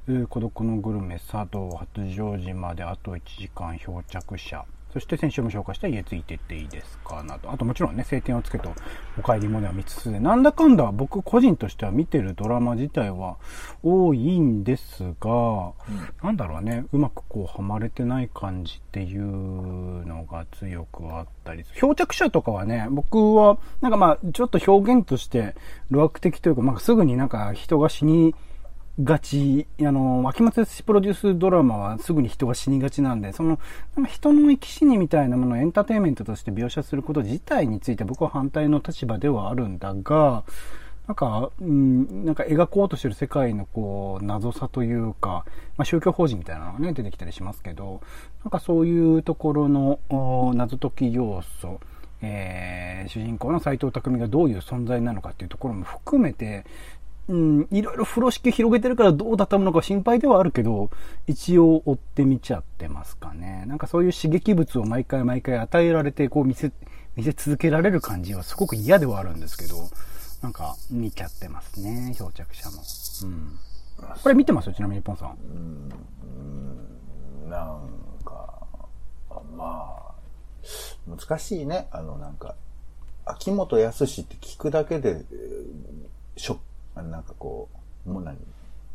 [0.07, 4.65] えー孤独のグルメ、茶道、八丈島であと1時間漂着者。
[4.97, 7.51] そして先週も紹介した家ついてっていいですかなど。
[7.51, 8.73] あともちろんね、晴天をつけと
[9.19, 13.37] お帰りもねは見つつで、なんだかんだ僕個人としては見てるドラマ自体は
[13.83, 15.73] 多いんですが、うん、
[16.23, 19.21] なんだろうね、うまくこうはまれてない感じっていう
[20.07, 25.53] のが強くあったり、漂着者とかはね、僕はなんかまあちょっと表現として
[25.91, 28.33] 路悪的というか、まあすぐになんか人が死に、
[29.03, 33.59] がち、あの、秋松氏プロデュースドラマはすぐに人が死にがちなんで、その、
[34.07, 40.43] 人の生き死にみたいなものをエンターテインメントとして描写すること自体について僕は反対の立場ではあるんだが、
[41.07, 45.45] なんか、うん、なんか描こうとしてる世界のこう、謎さというか、
[45.77, 48.01] まあ宗教法人みたいなのがね、出てきたりしますけど、
[48.43, 49.99] なんかそういうところの
[50.55, 51.79] 謎解き要素、
[52.21, 56.65] えー、主人公の斎藤匠がどういう存在なのかっていうところも含めて、
[57.30, 60.89] うん、いろいろ風呂敷広げてるからどうだったのか心配ではあるけど、
[61.28, 63.65] 一応追ってみちゃってますかね。
[63.67, 66.71] なんかそういう刺激物を毎回毎回与えられて、こう見せ、
[67.15, 69.89] 見せ続けられる感じはすごく嫌ではあるんですけど、
[70.41, 72.82] なんか見ちゃってますね、漂着者も。
[73.23, 73.59] うん。
[74.21, 74.67] これ見てます？
[74.67, 75.36] よ、ちなみにポンさん。
[77.43, 77.82] うん、なん
[78.23, 78.63] か、
[79.57, 80.13] まあ、
[81.07, 81.88] 難しいね。
[81.91, 82.55] あの、なんか、
[83.25, 85.25] 秋元康って聞くだけで、
[86.38, 86.57] ショッ
[87.03, 87.69] なんかこ
[88.05, 88.37] う、もう何？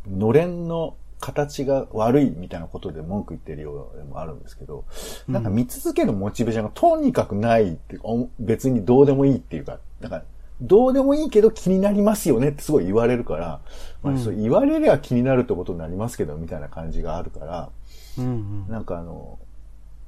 [0.08, 4.84] のれんの形が悪いみたいなことで文句言ってるようでもあるんですけど、
[5.28, 7.98] なんか見続けるモチベーションがとにかくないって、
[8.40, 10.24] 別にどうでもいいっていうか、だから、
[10.60, 13.60] どうでもいいけど気になりますよねってすごい言われるから、
[14.02, 17.70] まあ、そう言われりゃ気になるってことになりますけど、みたいな感じがあるから、
[18.18, 19.38] うんうん、なんかあの、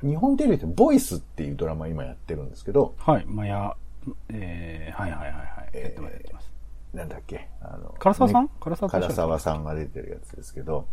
[0.03, 3.75] 日本テレビってボイスっていうドラマ今やってるんですけど、はい、まや、
[4.29, 6.54] えー、はいはいはいはい、えー、やってます。
[6.95, 10.87] なんだっけ、あの、唐沢さん、ね、唐沢唐沢さんが出てるやつですけど、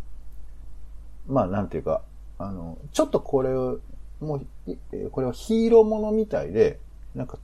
[1.27, 2.01] まあなんていうか、
[2.39, 3.79] あの、ちょっとこれを、
[4.19, 6.79] もう、これはヒーローものみたいで、
[7.13, 7.37] なんか、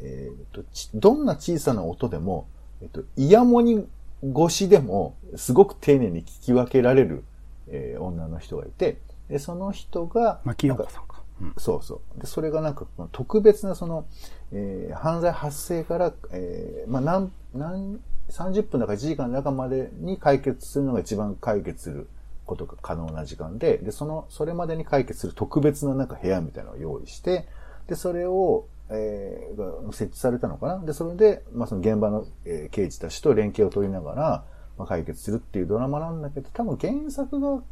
[0.00, 0.62] えっ、ー、と、
[0.94, 2.46] どんな小さな音でも、
[2.82, 3.86] えっ、ー、と、イヤモニ
[4.22, 7.24] 越しでも、すごく丁寧に聞き分けられる、
[7.68, 8.98] えー、女の人がいて、
[9.28, 11.11] で、その人が、牧岡さんか。
[11.58, 12.20] そうそう。
[12.20, 14.06] で、それがなんか、特別なその、
[14.52, 22.08] えー、犯罪発生から、えー、まあ、何、何、30分だか1時間の中までに解決するのが一番解決する
[22.46, 27.46] ことが可能な時間で、で、その、それまでに解決する特別ななんか部屋みたいなのを用意して、
[27.88, 30.78] で、それを、えー、設置されたのかな？
[30.78, 34.44] で、それで、まあ、その現場の、えー、刑事たちと連携を取りながら、
[34.78, 37.62] まあ、解決するっていうドラマなんだけど、多分原作が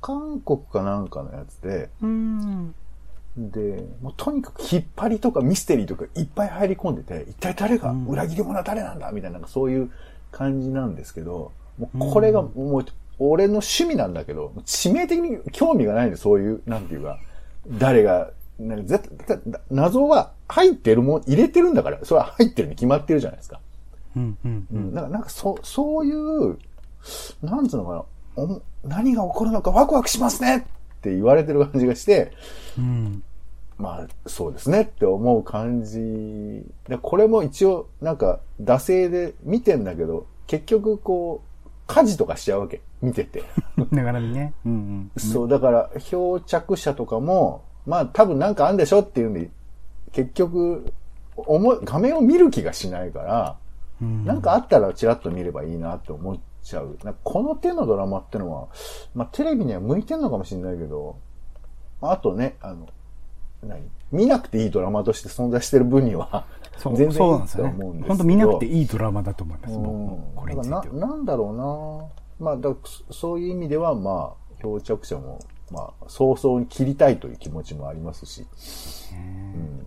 [0.00, 2.74] 韓国かなんかのやつで、うん
[3.36, 9.10] で、もうとにかく引っ張りとかミステリーとかいっぱい入り込んでて、一体誰が、裏切り者は誰なんだ？
[9.10, 9.90] みたいな、そういう
[10.30, 12.86] 感じなんですけど、もうこれがもう、
[13.18, 17.18] 俺の趣味なんだけど、致命的に興味がないんで、そういう、なんていうか、
[17.68, 19.00] 誰が、なんか
[19.70, 23.60] 謎は入ってるもん、入れてるんだから、それは入ってるに決まってるじゃないですか。
[24.16, 24.94] うんうんうん。
[24.94, 26.56] なんか、なんかそ、そういう、
[27.42, 28.06] なんつうのか
[28.36, 30.66] な、何が起こるのかワクワクしますね
[31.04, 32.32] って言われてる感じがして、
[32.78, 33.22] うん、
[33.76, 36.64] まあ、そうですねって思う感じ。
[36.88, 42.80] で、これも一応、なんか、惰性で見てんだけど、結局こう、家事とかしちゃうわけ。
[43.02, 43.44] 見てて。
[43.90, 44.54] ながらにね。
[44.64, 45.20] うんうん。
[45.20, 49.50] そう、だから、漂着者とかも、まあ多分なんかあんでしょっていうんで、
[50.12, 50.90] 結局、
[51.36, 53.56] 思い、画面を見る気がしないから、
[54.00, 56.98] うん、なんかあったらチラッと見ればいいなって思っちゃう。
[57.22, 58.68] この手のドラマってのは、
[59.14, 61.16] まあ、テレビには向いてんのかもしれないけど、
[62.00, 62.88] あとね、あの、
[63.62, 63.88] 何？
[64.10, 66.46] 見なくていいドラマとして存在してる分には、
[66.78, 67.68] 全然いいと思うんですけど。
[67.68, 69.74] 本当見なくていいドラマだと思います。
[69.74, 72.74] もうこれななんだろうなまあだ、
[73.10, 75.40] そういう意味では、まあ、漂着者も、
[75.70, 78.46] まあ、早々に切りたいという気持ちもありますし。
[79.12, 79.86] うん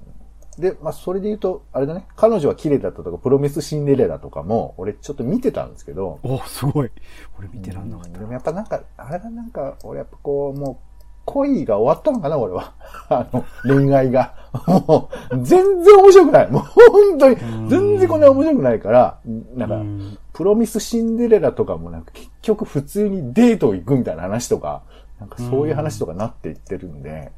[0.57, 6.19] で、まあ、それで言うと、あれだね、彼女は綺麗だったとか、プロミスシンデレラとかも、俺ちょっと見てたんですけど。
[6.23, 6.91] お、すごい。
[7.37, 8.19] 俺見てらんなかった。
[8.19, 10.77] でもやっぱなんか、あれだ、なんか、俺やっぱこう、もう、
[11.25, 12.73] 恋が終わったのかな、俺は。
[13.09, 14.33] あの、恋愛が。
[14.65, 16.51] もう、全然面白くない。
[16.51, 17.35] もう本当に、
[17.69, 19.19] 全然こんな面白くないから、
[19.55, 24.83] なんか、プロミスシンデレラとかもなんか結局普通にデート行くみたいな話とか、
[25.19, 27.31] なんかそういう話とかなっていってるんで、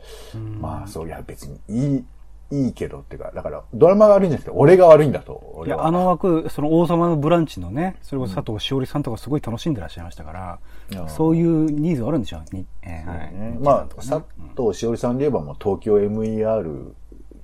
[0.60, 2.06] まあそういや別にいい、
[2.52, 5.64] いいけどっていうか、だからドラマが悪いんじゃなくて俺が悪いんだと。
[5.66, 10.60] いや、あの枠、その王様のブランチのね、それこそ佐藤しおりさんとかすごい楽しんでらっしゃいましたから、
[11.02, 12.66] うん、そういうニーズあるんでしょうね。
[12.82, 13.60] えー、はい。
[13.60, 14.24] まあ、佐
[14.56, 16.94] 藤しおりさんで言えばもう東京 MER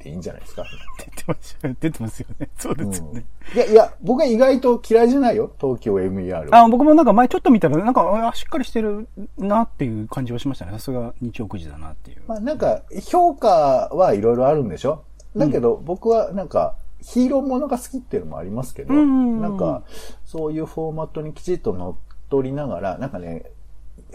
[0.06, 0.64] ていいんじゃないですか。
[0.98, 1.76] 出てますよね。
[1.82, 2.50] 出てますよね。
[2.58, 3.26] そうですよね。
[3.56, 5.52] いや、いや、僕は意外と嫌いじゃないよ。
[5.60, 6.58] 東京 MER は。
[6.58, 10.74] あ、僕もなんか前ちょっと見たら、なんか、あしっかりしてるなっていう感じはしましたね。
[10.74, 12.22] さすが日曜9時だなっていう。
[12.28, 15.04] まあなんか、評価はいろいろあるんでしょ
[15.36, 19.84] だけど、僕はなんか、ヒーローものが好きっていうのもありますけど、うんうんうんなんか、
[20.24, 21.96] そういうフォーマットにきちっと乗っ
[22.30, 23.44] 取りながら、なんかね、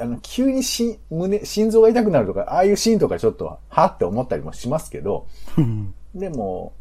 [0.01, 5.26] あの、急にし、胸、心臓が痛くなるとか、ああいうシーンとかちょっと、はって思ったりもしますけど、
[5.59, 6.72] うんでも、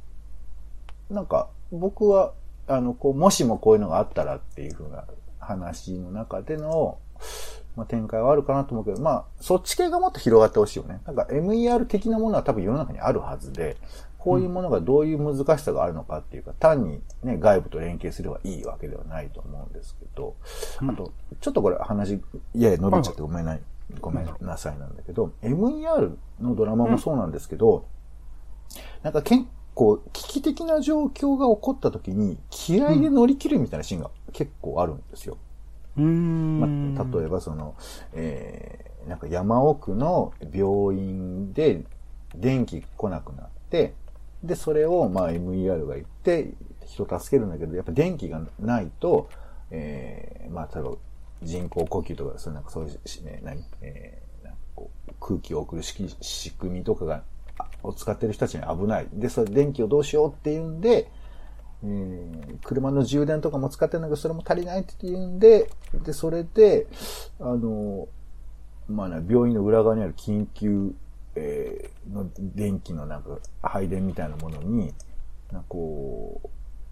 [1.10, 2.34] なんか、僕は、
[2.68, 5.04] あの、こう、もしもこういうのがあったらっていう風な
[5.40, 6.98] 話の中での、
[7.76, 11.02] まあ、展開はあるかなと思うけど、まあ、そっち系がもっと広がってほしいよね。
[11.06, 13.78] なんか MER 的なものは多分世の中にあるはずで、
[14.20, 20.36] こういうものがどういう難しさがあるのかっていうか、単にね、外部と連携すればいいわけではないと思うんですけど、
[20.82, 22.22] あと、ちょっとこれ話、
[22.54, 23.58] やや伸びちゃってごめんな、
[24.02, 27.86] ごめんなさいなんだけど、MER のドラマもそうなんですけど、
[29.04, 35.38] なんか結構危機的な状況が起こった時に気合で乗り切るみたいなシーンが結構あるんですよ。
[35.98, 36.96] うーん。
[36.96, 37.76] まあ、例えばその、
[38.14, 41.86] えー、なんか山奥の病院で
[42.36, 43.94] 電気来なくなって、
[44.44, 46.54] で、それをまあ MER が行って
[46.86, 49.30] 人を助けるんだけど、やっぱ電気がないと、
[49.72, 50.92] えー、まあ例えば
[51.44, 57.24] 人工呼吸とか、そうなんかそういうし、ね、何、えー、なんかこう空気を送る仕組みとかが、
[57.84, 59.08] を使ってる人たちに危ない。
[59.14, 61.10] で、それ電気をどうしようっていうんで、
[61.84, 66.88] えー車の充電とかも使ってるんだけど、それも足りないって言うんで、で、それで、
[67.40, 68.08] あの、
[68.88, 70.94] まあね、病院の裏側にある緊急、
[71.40, 74.94] えーの電気のなんか配電みたいなものに、
[75.52, 76.42] なんかこ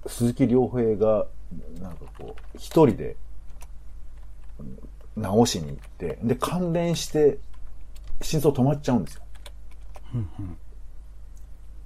[0.06, 1.26] う、鈴木亮平が、
[1.82, 3.16] なんかこう、一人で、
[5.16, 7.40] 直しに行って、で、関連して、
[8.22, 9.22] 心臓止まっちゃうんですよ。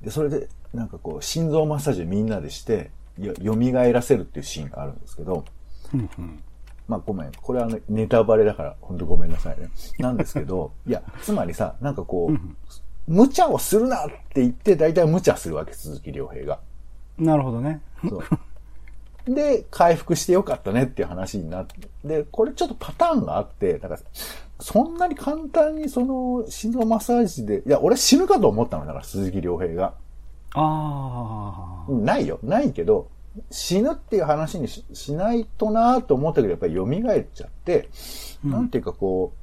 [0.01, 3.55] で、それで、なんかこう、心臓マッサージみんなでして、よ、蘇
[3.91, 5.45] らせるっていうシーンがあるんですけど、
[6.88, 7.32] まあごめん。
[7.42, 9.70] これはネタバレだから、ほんとごめんなさいね。
[10.00, 16.60] なんですけど、 いや、つまりさ、なんかこう、無茶をするなって言って、大体無茶するわけ、鈴木亮平が。
[17.18, 17.82] なるほどね。
[18.08, 18.24] そう。
[19.34, 24.02] で、回復してよかったねっていう話になって、で、これちょっとパターンがあって、だから、
[24.60, 29.94] そんなに簡単にその、心臓マッサージで、いや、俺死ぬかと思ったのだから、鈴木亮平が。
[30.54, 31.92] ああ。
[31.92, 32.40] ないよ。
[32.44, 33.08] ないけど、
[33.50, 37.90] 死ぬっていう話にししないとなと思ったけど、やっぱり蘇っちゃって、
[38.44, 39.34] なんていうかこ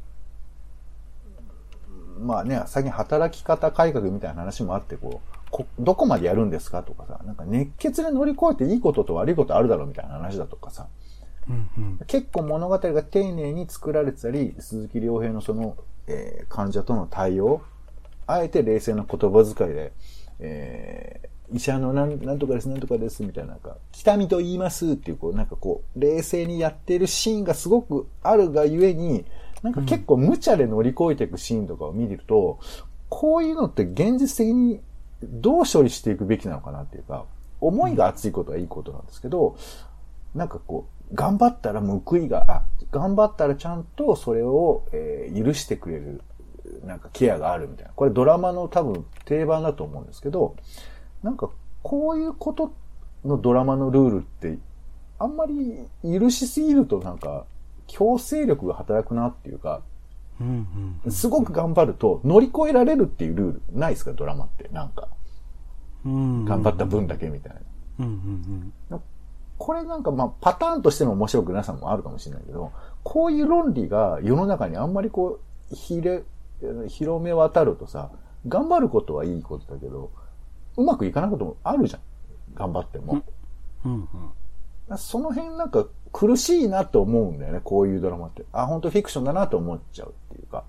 [2.19, 10.89] う、まあね、最近働き方改革みたいな話もあって、こう、こどこまでやるんですかとかさ、なんか熱血で乗り越えていいことと悪いことあるだろうみたいな話だとかさ、
[11.49, 11.99] うんうん。
[12.07, 15.77] 結構物語が丁寧に作られてたり、鈴木亮平のその、
[16.07, 17.63] えー患者との対応、
[18.27, 19.93] あえて冷静な言葉遣いで、
[20.41, 29.25] えー医者のなんなんとかです、なんとかです、みたいな、なんか、北見と言いますっていう、こう、なんかこう、冷静にやってるシーンがすごくあるがゆえに、
[29.63, 32.59] なんか結構無茶で乗り越えていくシーンとかを見ると、
[33.09, 34.81] こういうのって現実的に
[35.23, 37.25] どう処理していくべきなのかなっていうか、
[37.61, 39.57] 思いが熱いことはいいことなんですけど、
[40.35, 46.23] なんかこう、頑張ったら報いが、あ、頑張ったらちゃんとそれを、えー許してくれる、
[46.85, 47.93] なんかケアがあるみたいな。
[47.95, 50.57] これドラマの多分定番だと思うんですけど、
[51.23, 51.51] なんか
[51.83, 52.75] こういうこと
[53.25, 54.59] のドラマのルールって、
[55.19, 57.45] あんまり許しすぎるとなんか
[57.87, 59.83] 強制力が働くなっていうか、
[60.41, 61.13] うんうん。
[61.13, 64.69] すごく頑張ると乗り越えられるっていうルールないですかドラマって。
[64.73, 65.09] なんか、
[66.05, 66.45] うん。
[66.45, 67.61] 頑張った分だけみたいな。
[68.01, 69.03] うんうん
[69.59, 72.71] これなんかまあパターンとしての面白くなさもあるかもしれないけど、
[73.03, 75.41] こういう論理が世の中にあんまりこ
[75.73, 76.23] う、ひれ、
[76.87, 78.13] 広め渡るとさ、
[78.47, 80.13] 頑張ることはいいことだけど、
[80.79, 82.01] うまくいかないこともあるじゃん。
[82.55, 83.23] 頑張っても。
[83.85, 83.93] うん。
[83.93, 84.09] うん
[84.89, 84.99] うん。
[84.99, 88.47] その辺なんか苦しいなと思うんだよね、こういうドラマって。
[88.53, 90.65] あ、本当フィクションだなと思っちゃうっていうか。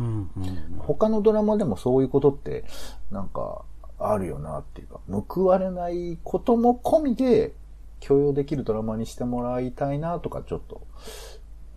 [0.00, 2.64] うんうん他のドラマでもそういうことって、
[3.10, 3.62] なんか、
[3.98, 7.54] あるよなっていうか、報われないことも込みで、
[8.00, 10.80] 許容できるドラマにしてもらいたいなとか、ちょっと、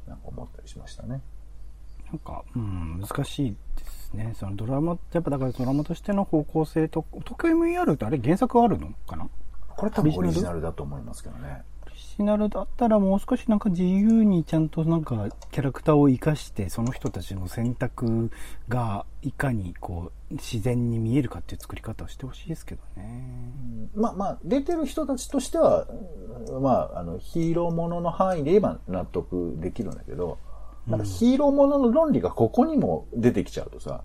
[0.07, 1.21] なんか思ったりしましたね。
[2.07, 4.33] なんか、うん、難しいですね。
[4.35, 9.27] そのドラマって、やっぱだからドラマとしての方向性と、東京 MER ってあれ原作あるのかな？
[9.75, 11.63] これ多分オリジナルだと思いますけどね。
[11.85, 18.31] オリジナルだったらもう少しなんか自由にちゃんとなんかキャラクターを生かして、その人たちの選択
[18.69, 23.89] がいかにこう、自然に見えるかっていう作り方をしてほしいですけどね。
[23.93, 25.85] まあまあ、出てる人たちとしては、
[26.49, 30.37] うんまあ、あの、ヒーローものの範囲で言えば納得できるんだけど、
[30.87, 34.03] なんかヒーローものの論理がここにも出てきちゃうとさ、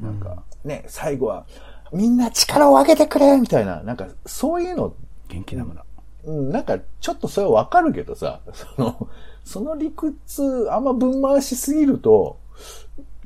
[0.00, 1.46] なんかね、最後は、
[1.92, 4.94] みんな力を上げてくれみたいな、なんかそういうの、
[5.28, 5.84] 元気玉だ。
[6.24, 9.08] うん、なんかちょっとそれはわかるけどさ、 その、
[9.44, 12.38] その理屈あんま分回しすぎると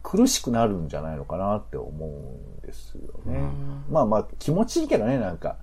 [0.02, 3.40] 苦しくなるんじゃないのかなって思うんですよね。
[3.88, 5.56] まあまあ気持ちいいけどね、なんか。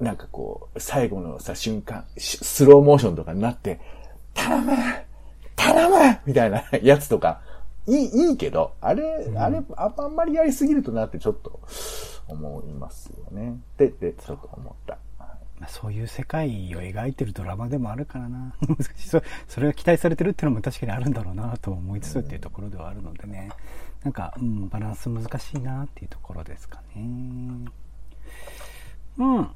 [0.00, 3.80] なんかこう、最後のさ、瞬間、しスローモーションとかになって、
[4.34, 4.72] 頼む
[5.56, 7.40] 頼むみたいな やつとか、
[7.86, 11.60] いい、いいけど、あれ、あれ、ああんまりやりすぎるとなってちょっと
[12.28, 13.58] 思いますよね。
[13.76, 14.98] で、で、ちょっと思った。
[15.60, 18.54] まあ、そういう世界を描いてるドラマでもあるからな。
[18.66, 19.08] 難しい。
[19.08, 23.50] そそれが期待されてるっていうのも確かにあるんだろうなと思いつつっていうところではあるのでね。
[24.02, 27.02] なんか、うん、バランス難しいなっていうところですかね。
[29.18, 29.50] うん。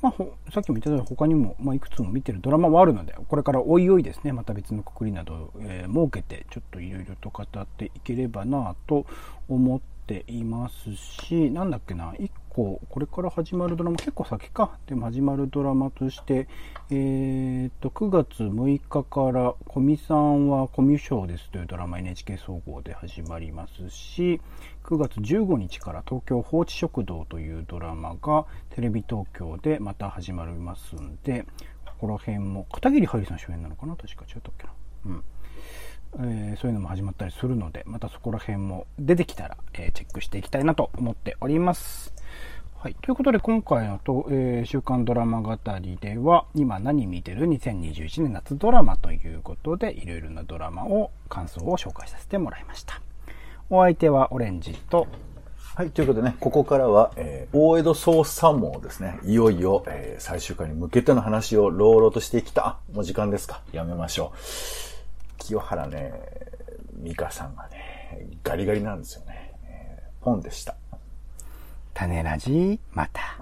[0.00, 9.06] まあ、さっきも言ったように他にも、まあ、いくつも見てるドラマはあるので、これからおいおいですね、また別のくくりなど、えー設けて、ちょっといろいろと語っていければなと
[9.48, 16.48] 思っていますし、なんだっけな、一個、これから始まるドラマ、結構先か、でも始まるドラマとして、
[16.90, 24.40] えーっと、9月6日から、コミさんはコミュ障ですというドラマ NHK 総合で始まりますし、
[24.82, 31.46] 9月15日から東京放置食堂というドラマがテレビ東京でまた始まりますんで、
[31.86, 33.94] ここら辺も、片桐はりさん主演なのかな？
[33.94, 34.72] 確か違ったっけな。
[35.06, 35.24] うん。
[36.20, 42.17] えーそういうのも始まったりするので、またそこら辺も出てきたら、えーチェックしていきたいなと思っております。
[42.80, 42.96] はい。
[43.02, 53.00] ということで、今回のと、えー週刊ドラマ語りでは、今何見てる？2021年夏ドラマということで、いろいろなドラマを、感想を紹介させてもらいました。
[53.68, 55.08] お相手はオレンジと、
[55.74, 59.18] はい、ということでね、ここからは、えー大江戸総参謀ですね。
[59.24, 62.78] いよいよ、えー最終回に向けての話を朗々としてきた。
[62.92, 63.60] もう時間ですか。
[63.72, 64.38] やめましょう。
[65.38, 66.12] 清原ね、
[66.92, 69.52] 美香さんがね、ガリガリなんですよね。
[69.64, 70.76] えーポンでした。
[71.98, 73.36] 種ラジまた。